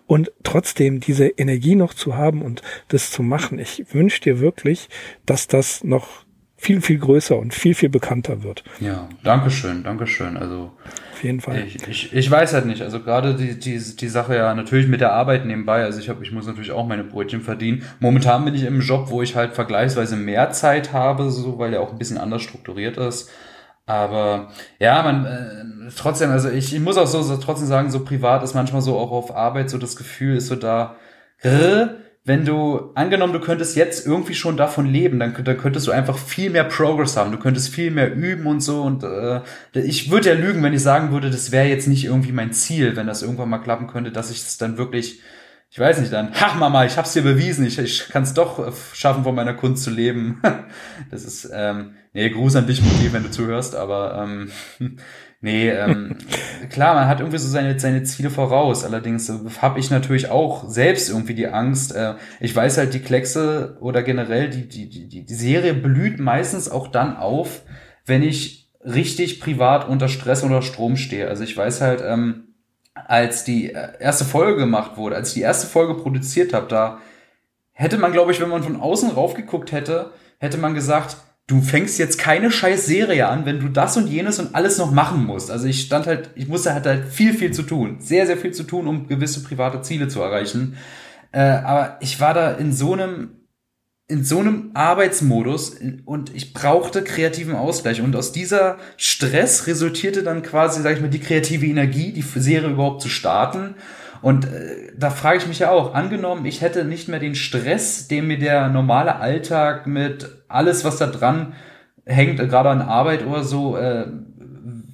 [0.06, 4.88] Und trotzdem diese Energie noch zu haben und das zu machen, ich wünsche dir wirklich,
[5.24, 6.26] dass das noch
[6.56, 8.64] viel, viel größer und viel, viel bekannter wird.
[8.80, 10.36] Ja, Dankeschön, Dankeschön.
[10.36, 10.72] Also
[11.16, 11.64] auf jeden Fall.
[11.66, 12.82] Ich, ich, ich weiß halt nicht.
[12.82, 15.82] Also gerade die, die, die Sache ja natürlich mit der Arbeit nebenbei.
[15.82, 17.84] Also ich habe, ich muss natürlich auch meine Brötchen verdienen.
[18.00, 21.80] Momentan bin ich im Job, wo ich halt vergleichsweise mehr Zeit habe, so weil er
[21.80, 23.30] auch ein bisschen anders strukturiert ist.
[23.86, 28.04] Aber ja, man äh, trotzdem, also ich, ich muss auch so, so trotzdem sagen, so
[28.04, 30.96] privat ist manchmal so auch auf Arbeit so das Gefühl ist so da.
[31.40, 31.94] Grrr,
[32.26, 36.18] wenn du, angenommen, du könntest jetzt irgendwie schon davon leben, dann, dann könntest du einfach
[36.18, 39.42] viel mehr Progress haben, du könntest viel mehr üben und so und äh,
[39.74, 42.96] ich würde ja lügen, wenn ich sagen würde, das wäre jetzt nicht irgendwie mein Ziel,
[42.96, 45.20] wenn das irgendwann mal klappen könnte, dass ich es dann wirklich,
[45.76, 48.66] ich weiß nicht, dann, ha Mama, ich hab's dir bewiesen, ich, ich kann es doch
[48.66, 50.40] äh, schaffen, von meiner Kunst zu leben.
[51.10, 54.50] das ist, ähm, nee, Gruß an dich, Mutti, wenn du zuhörst, aber ähm,
[55.42, 56.16] Nee, ähm,
[56.70, 58.84] klar, man hat irgendwie so seine, seine Ziele voraus.
[58.84, 61.94] Allerdings äh, habe ich natürlich auch selbst irgendwie die Angst.
[61.94, 66.70] Äh, ich weiß halt, die Kleckse oder generell die, die, die, die Serie blüht meistens
[66.70, 67.64] auch dann auf,
[68.06, 71.28] wenn ich richtig privat unter Stress oder Strom stehe.
[71.28, 72.45] Also ich weiß halt, ähm,
[73.06, 76.98] als die äh, erste Folge gemacht wurde, als ich die erste Folge produziert habe, da
[77.72, 81.16] hätte man, glaube ich, wenn man von außen raufgeguckt hätte, hätte man gesagt,
[81.46, 84.90] du fängst jetzt keine scheiß Serie an, wenn du das und jenes und alles noch
[84.90, 85.50] machen musst.
[85.50, 87.98] Also ich stand halt, ich musste halt halt viel, viel zu tun.
[88.00, 90.76] Sehr, sehr viel zu tun, um gewisse private Ziele zu erreichen.
[91.32, 93.35] Äh, aber ich war da in so einem,
[94.08, 98.00] in so einem Arbeitsmodus und ich brauchte kreativen Ausgleich.
[98.00, 102.70] Und aus dieser Stress resultierte dann quasi, sag ich mal, die kreative Energie, die Serie
[102.70, 103.74] überhaupt zu starten.
[104.22, 108.06] Und äh, da frage ich mich ja auch, angenommen, ich hätte nicht mehr den Stress,
[108.06, 111.54] den mir der normale Alltag mit alles, was da dran
[112.04, 114.06] hängt, gerade an Arbeit oder so, äh,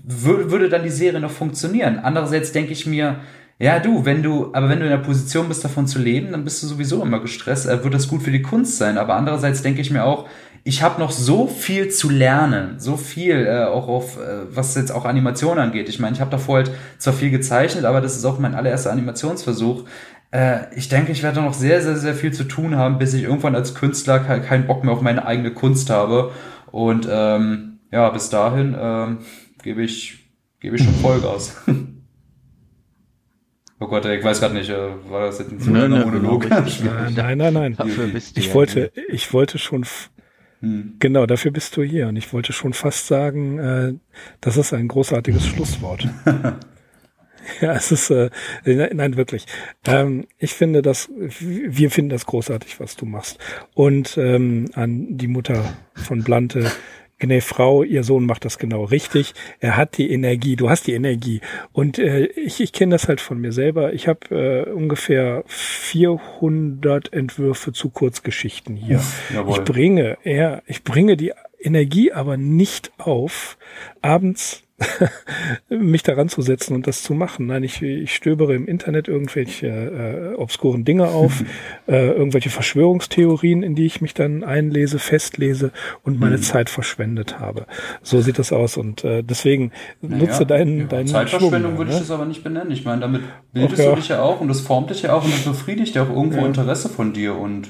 [0.05, 1.99] würde dann die Serie noch funktionieren.
[1.99, 3.21] Andererseits denke ich mir,
[3.63, 6.43] ja, du, wenn du, aber wenn du in der Position bist, davon zu leben, dann
[6.43, 7.69] bist du sowieso immer gestresst.
[7.69, 8.99] Äh, wird das gut für die Kunst sein.
[8.99, 10.29] Aber andererseits denke ich mir auch,
[10.65, 14.91] ich habe noch so viel zu lernen, so viel, äh, auch auf, äh, was jetzt
[14.91, 15.89] auch Animation angeht.
[15.89, 18.91] Ich meine, ich habe davor halt zwar viel gezeichnet, aber das ist auch mein allererster
[18.91, 19.85] Animationsversuch.
[20.33, 23.23] Äh, ich denke, ich werde noch sehr, sehr, sehr viel zu tun haben, bis ich
[23.23, 26.33] irgendwann als Künstler keinen Bock mehr auf meine eigene Kunst habe.
[26.73, 29.19] Und ähm, ja, bis dahin ähm,
[29.63, 30.19] gebe ich,
[30.59, 31.63] gebe ich schon Vollgas.
[33.83, 36.49] Oh Gott, ich weiß gerade nicht, äh, war das jetzt ein zu langer Monolog?
[36.49, 37.75] Nein, nein, nein.
[37.77, 39.85] Dafür bist du ich ja wollte, ich wollte schon
[40.61, 40.95] hm.
[41.01, 42.07] Genau, dafür bist du hier.
[42.07, 43.95] Und ich wollte schon fast sagen, äh,
[44.41, 46.09] das ist ein großartiges Schlusswort.
[47.61, 48.31] ja, es ist, äh,
[48.65, 49.47] nein, wirklich.
[49.85, 53.39] Ähm, ich finde das, wir finden das großartig, was du machst.
[53.75, 56.71] Und ähm, an die Mutter von Blante,
[57.29, 59.35] nee, Frau, ihr Sohn macht das genau richtig.
[59.61, 61.41] Er hat die Energie, du hast die Energie.
[61.73, 63.93] Und äh, ich, ich kenne das halt von mir selber.
[63.93, 69.01] Ich habe äh, ungefähr 400 Entwürfe zu Kurzgeschichten hier.
[69.35, 69.59] Jawohl.
[69.59, 73.57] Ich bringe, ja, ich bringe die Energie aber nicht auf,
[74.01, 74.65] abends
[75.69, 77.47] mich daran zu setzen und das zu machen.
[77.47, 81.45] Nein, ich, ich stöbere im Internet irgendwelche äh, obskuren Dinge auf,
[81.87, 85.73] äh, irgendwelche Verschwörungstheorien, in die ich mich dann einlese, festlese
[86.03, 86.43] und meine mhm.
[86.43, 87.67] Zeit verschwendet habe.
[88.03, 91.97] So sieht das aus und äh, deswegen naja, nutze deinen, deinen Zeitverschwendung Schwung, würde ne?
[91.97, 92.71] ich das aber nicht benennen.
[92.71, 93.23] Ich meine, damit
[93.53, 93.91] bildest okay.
[93.91, 96.11] du dich ja auch und das formt dich ja auch und das befriedigt ja auch
[96.11, 96.47] irgendwo ja.
[96.47, 97.69] Interesse von dir und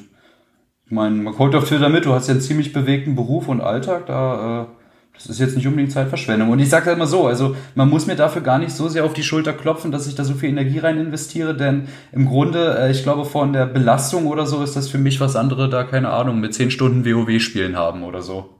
[0.86, 3.62] ich meine, man kommt auf Twitter mit, du hast ja einen ziemlich bewegten Beruf und
[3.62, 4.81] Alltag, da äh,
[5.14, 6.50] das ist jetzt nicht unbedingt Zeitverschwendung.
[6.50, 9.04] Und ich sage halt mal so, also man muss mir dafür gar nicht so sehr
[9.04, 12.78] auf die Schulter klopfen, dass ich da so viel Energie rein investiere, denn im Grunde,
[12.78, 15.84] äh, ich glaube, von der Belastung oder so ist das für mich was andere da,
[15.84, 18.50] keine Ahnung, mit zehn Stunden WoW spielen haben oder so.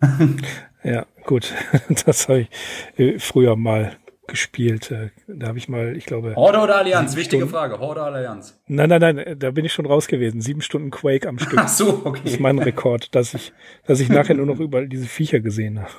[0.82, 1.52] ja, gut.
[2.06, 2.48] Das habe ich
[2.98, 3.96] äh, früher mal
[4.26, 4.90] gespielt.
[4.90, 6.34] Äh, da habe ich mal, ich glaube.
[6.36, 7.16] Horde oder Allianz?
[7.16, 7.78] Wichtige Stunden, Frage.
[7.78, 8.58] Horde oder Allianz?
[8.66, 10.40] Nein, nein, nein, da bin ich schon raus gewesen.
[10.40, 11.58] Sieben Stunden Quake am Stück.
[11.58, 12.20] Ach so, okay.
[12.24, 13.52] Das ist mein Rekord, dass ich,
[13.86, 15.92] dass ich nachher nur noch überall diese Viecher gesehen habe.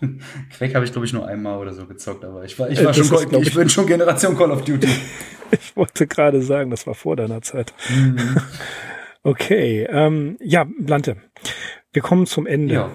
[0.56, 2.90] Quake habe ich, glaube ich, nur einmal oder so gezockt, aber ich war, ich war
[2.90, 4.88] äh, schon, ist, ich, ich bin schon Generation Call of Duty.
[5.50, 7.72] ich wollte gerade sagen, das war vor deiner Zeit.
[7.88, 8.36] Mhm.
[9.22, 11.16] Okay, ähm, ja, Blante.
[11.92, 12.74] Wir kommen zum Ende.
[12.74, 12.90] Ja.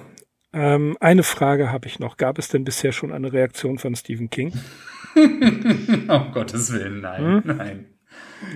[0.56, 2.16] Ähm, eine Frage habe ich noch.
[2.16, 4.54] Gab es denn bisher schon eine Reaktion von Stephen King?
[5.16, 7.58] um Gottes Willen, nein, hm?
[7.58, 7.86] nein.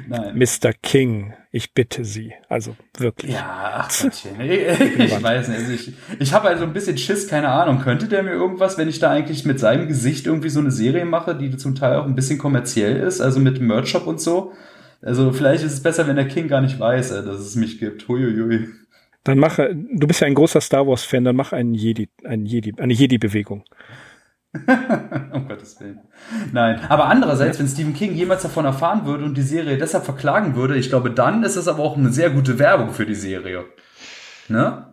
[0.07, 0.37] Nein.
[0.37, 0.71] Mr.
[0.81, 2.33] King, ich bitte Sie.
[2.47, 3.33] Also wirklich.
[3.33, 4.39] Ja, ach Gottchen.
[4.39, 4.61] Ich,
[4.99, 5.59] ich weiß nicht.
[5.59, 7.79] Also ich, ich habe also ein bisschen Schiss, keine Ahnung.
[7.81, 11.05] Könnte der mir irgendwas, wenn ich da eigentlich mit seinem Gesicht irgendwie so eine Serie
[11.05, 14.53] mache, die zum Teil auch ein bisschen kommerziell ist, also mit Merch-Shop und so,
[15.01, 17.79] Also vielleicht ist es besser, wenn der King gar nicht weiß, äh, dass es mich
[17.79, 18.07] gibt.
[18.07, 18.67] Huiuiui.
[19.23, 22.45] Dann mache, du bist ja ein großer Star Wars Fan, dann mach einen Jedi, einen
[22.45, 23.63] Jedi, eine Jedi-Bewegung.
[25.33, 25.99] um Gottes Willen.
[26.51, 26.79] Nein.
[26.89, 30.75] Aber andererseits, wenn Stephen King jemals davon erfahren würde und die Serie deshalb verklagen würde,
[30.75, 33.65] ich glaube, dann ist es aber auch eine sehr gute Werbung für die Serie.
[34.47, 34.87] Ne?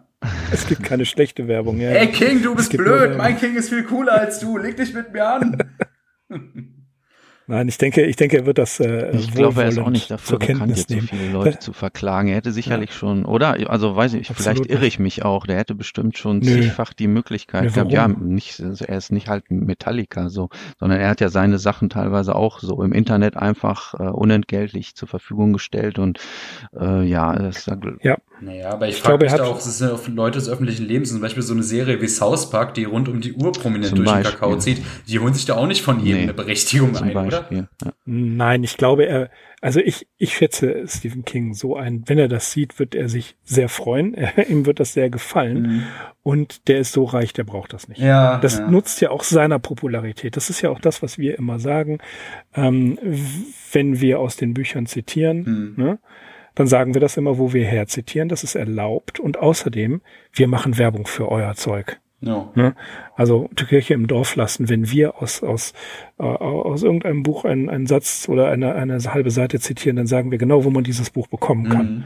[0.51, 1.91] Es gibt keine schlechte Werbung, ja.
[1.91, 3.17] Ey King, du bist blöd.
[3.17, 4.59] Mein King ist viel cooler als du.
[4.59, 5.57] Leg dich mit mir an.
[7.49, 8.81] Nein, ich denke, ich denke, er wird das.
[8.81, 12.29] Äh, ich glaube, er ist auch nicht dafür bekannt, jetzt so viele Leute zu verklagen.
[12.29, 12.97] Er hätte sicherlich ja.
[12.97, 13.71] schon, oder?
[13.71, 15.47] Also weiß ich, Absolut vielleicht irre ich mich auch.
[15.47, 16.47] Der hätte bestimmt schon Nö.
[16.47, 17.93] zigfach die Möglichkeit Nö, gehabt.
[17.93, 20.49] Ja, nicht, er ist nicht halt Metallica so,
[20.81, 25.07] sondern er hat ja seine Sachen teilweise auch so im Internet einfach äh, unentgeltlich zur
[25.07, 26.19] Verfügung gestellt und
[26.77, 28.17] äh, ja, das ist ja.
[28.41, 31.11] Naja, aber ich, ich frage mich da auch, es sind ja Leute des öffentlichen Lebens,
[31.11, 34.11] zum Beispiel so eine Serie wie South Park, die rund um die Uhr prominent durch
[34.11, 37.15] den Kakao zieht, die holen sich da auch nicht von jedem nee, eine Berechtigung ein,
[37.15, 37.47] Beispiel, oder?
[37.51, 37.93] Ja.
[38.05, 39.31] Nein, ich glaube, er,
[39.63, 43.37] also ich, ich schätze Stephen King so ein, wenn er das sieht, wird er sich
[43.45, 45.83] sehr freuen, er, ihm wird das sehr gefallen mhm.
[46.23, 48.01] und der ist so reich, der braucht das nicht.
[48.01, 48.69] Ja, das ja.
[48.69, 50.37] nutzt ja auch seiner Popularität.
[50.37, 51.99] Das ist ja auch das, was wir immer sagen,
[52.55, 52.99] ähm,
[53.73, 55.83] wenn wir aus den Büchern zitieren, mhm.
[55.83, 55.99] ne?
[56.57, 60.01] Dann sagen wir das immer, wo wir herzitieren, das ist erlaubt und außerdem,
[60.33, 62.01] wir machen Werbung für euer Zeug.
[62.21, 62.51] No.
[62.55, 62.75] Ne?
[63.15, 65.75] Also die Kirche im Dorf lassen, wenn wir aus, aus,
[66.19, 70.31] äh, aus irgendeinem Buch einen, einen Satz oder eine, eine halbe Seite zitieren, dann sagen
[70.31, 72.05] wir genau, wo man dieses Buch bekommen kann.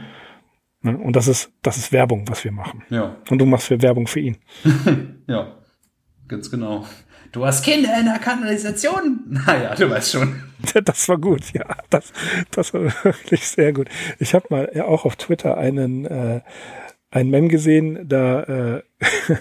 [0.81, 0.97] Ne?
[0.97, 2.83] Und das ist, das ist Werbung, was wir machen.
[2.89, 3.15] Ja.
[3.29, 4.37] Und du machst für Werbung für ihn.
[5.27, 5.55] ja,
[6.27, 6.85] ganz genau.
[7.31, 9.19] Du hast Kinder in der Kanalisation.
[9.45, 10.43] Naja, du weißt schon.
[10.83, 11.65] Das war gut, ja.
[11.89, 12.13] Das,
[12.51, 13.87] das war wirklich sehr gut.
[14.19, 16.41] Ich habe mal ja auch auf Twitter einen, äh,
[17.11, 18.81] ein Mem gesehen, da äh,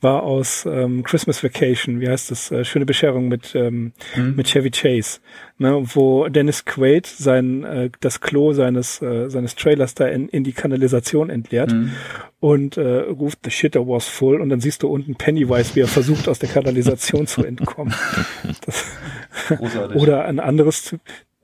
[0.00, 4.36] war aus ähm, Christmas Vacation, wie heißt das, äh, schöne Bescherung mit ähm, mhm.
[4.36, 5.20] mit Chevy Chase,
[5.58, 10.44] ne, wo Dennis Quaid sein äh, das Klo seines äh, seines Trailers da in, in
[10.44, 11.92] die Kanalisation entleert mhm.
[12.40, 15.88] und äh, ruft the shitter was full und dann siehst du unten Pennywise, wie er
[15.88, 17.94] versucht aus der Kanalisation zu entkommen.
[18.66, 18.96] Das,
[19.94, 20.96] oder ein anderes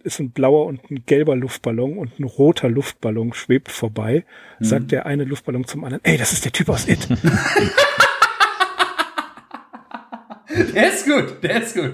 [0.06, 4.24] ist ein blauer und ein gelber Luftballon und ein roter Luftballon schwebt vorbei,
[4.58, 4.64] mhm.
[4.64, 7.08] sagt der eine Luftballon zum anderen, ey, das ist der Typ aus It.
[10.74, 11.92] der ist gut, der ist gut.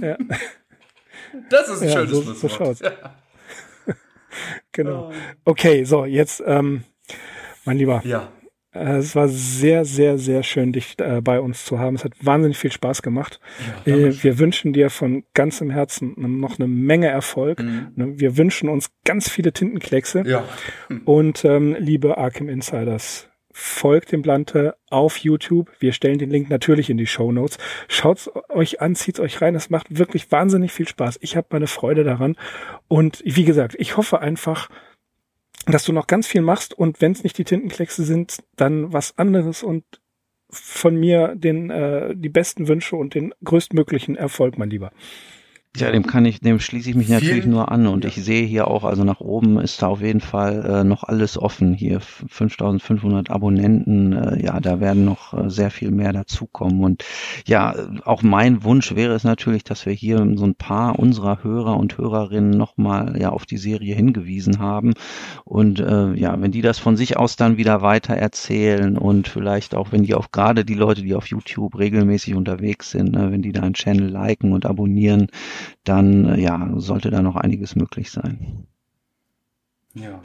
[0.00, 0.16] Ja.
[1.48, 2.80] Das ist ein ja, schönes so, so schaut's.
[2.80, 3.16] Ja.
[4.72, 5.12] genau.
[5.44, 6.82] Okay, so, jetzt, ähm,
[7.64, 8.02] mein Lieber.
[8.04, 8.32] Ja.
[8.72, 11.96] Äh, es war sehr, sehr, sehr schön, dich äh, bei uns zu haben.
[11.96, 13.40] Es hat wahnsinnig viel Spaß gemacht.
[13.84, 17.60] Ja, äh, wir wünschen dir von ganzem Herzen noch eine Menge Erfolg.
[17.60, 17.92] Mhm.
[17.94, 20.22] Ne, wir wünschen uns ganz viele Tintenkleckse.
[20.26, 20.44] Ja.
[21.04, 25.70] Und ähm, liebe Arkham Insiders, folgt dem Blante auf YouTube.
[25.78, 27.58] Wir stellen den Link natürlich in die Show Notes.
[27.88, 29.54] Schaut's euch an, zieht's euch rein.
[29.54, 31.18] Es macht wirklich wahnsinnig viel Spaß.
[31.20, 32.36] Ich habe meine Freude daran.
[32.88, 34.70] Und wie gesagt, ich hoffe einfach,
[35.66, 39.18] dass du noch ganz viel machst und wenn es nicht die Tintenkleckse sind, dann was
[39.18, 39.84] anderes und
[40.50, 44.92] von mir den äh, die besten Wünsche und den größtmöglichen Erfolg, mein Lieber.
[45.74, 48.08] Ja, dem kann ich, dem schließe ich mich Viel, natürlich nur an und ja.
[48.10, 51.38] ich sehe hier auch, also nach oben ist da auf jeden Fall äh, noch alles
[51.38, 51.72] offen.
[51.72, 57.04] Hier 5500 Abonnenten, äh, ja, da werden noch äh, sehr viel mehr dazukommen und
[57.46, 61.78] ja, auch mein Wunsch wäre es natürlich, dass wir hier so ein paar unserer Hörer
[61.78, 64.92] und Hörerinnen nochmal ja auf die Serie hingewiesen haben
[65.46, 69.74] und äh, ja, wenn die das von sich aus dann wieder weiter erzählen und vielleicht
[69.74, 73.40] auch, wenn die auch gerade die Leute, die auf YouTube regelmäßig unterwegs sind, ne, wenn
[73.40, 75.28] die da einen Channel liken und abonnieren,
[75.84, 78.66] dann äh, ja, sollte da noch einiges möglich sein.
[79.94, 80.22] Ja.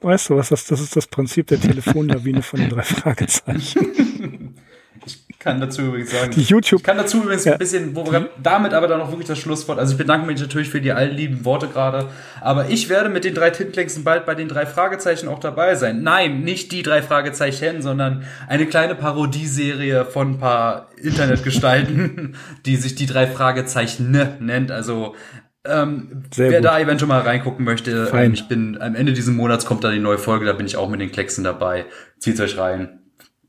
[0.00, 4.56] Weißt du was, das, das ist das Prinzip der Telefonlawine von den drei Fragezeichen.
[5.04, 7.52] Ich kann dazu übrigens sagen, die YouTube, ich kann dazu übrigens ja.
[7.52, 10.38] ein bisschen, wo wir damit aber dann auch wirklich das Schlusswort, also ich bedanke mich
[10.38, 12.08] natürlich für die allen lieben Worte gerade,
[12.42, 16.02] aber ich werde mit den drei Tintlexen bald bei den drei Fragezeichen auch dabei sein.
[16.02, 22.36] Nein, nicht die drei Fragezeichen, sondern eine kleine Parodieserie von ein paar Internetgestalten,
[22.66, 24.10] die sich die drei Fragezeichen
[24.40, 25.14] nennt, also
[25.64, 26.64] ähm, wer gut.
[26.64, 29.98] da eventuell mal reingucken möchte, ähm, ich bin am Ende dieses Monats kommt da die
[29.98, 31.86] neue Folge, da bin ich auch mit den Klecksen dabei.
[32.18, 32.99] Zieht's euch rein.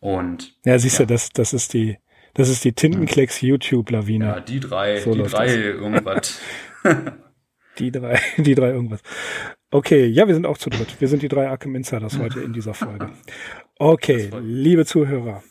[0.01, 1.05] Und ja, siehst ja.
[1.05, 1.97] du, das, das ist die,
[2.33, 4.25] das ist die Tintenklecks YouTube-Lawine.
[4.25, 5.55] Ja, die drei, so die drei das.
[5.55, 6.41] irgendwas.
[7.79, 9.01] die drei, die drei irgendwas.
[9.69, 10.99] Okay, ja, wir sind auch zu dritt.
[10.99, 13.09] Wir sind die drei Arkham Insiders heute in dieser Folge.
[13.83, 15.41] Okay, liebe Zuhörer.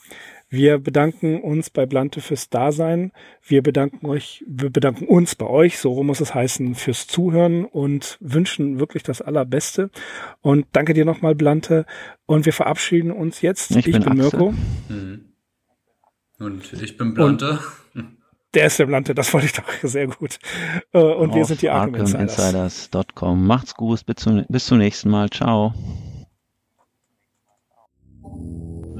[0.53, 3.13] Wir bedanken uns bei Blante fürs Dasein.
[3.41, 7.65] Wir bedanken euch, wir bedanken uns bei euch, so rum muss es heißen, fürs Zuhören
[7.65, 9.91] und wünschen wirklich das Allerbeste.
[10.41, 11.87] Und danke dir nochmal, Blante.
[12.27, 13.71] Und wir verabschieden uns jetzt.
[13.71, 14.53] Ich, ich bin, bin Mirko.
[14.89, 15.27] Mhm.
[16.41, 17.61] Und ich bin Blante.
[17.95, 18.19] Und
[18.55, 20.41] Der ist im Lande, das wollte ich doch sehr gut.
[20.93, 22.39] Äh, und wir sind die Arkham, Insiders.
[22.91, 23.47] Insiders.com.
[23.47, 25.31] Macht's gut, bis zum, bis zum nächsten Mal.
[25.31, 25.73] Ciao.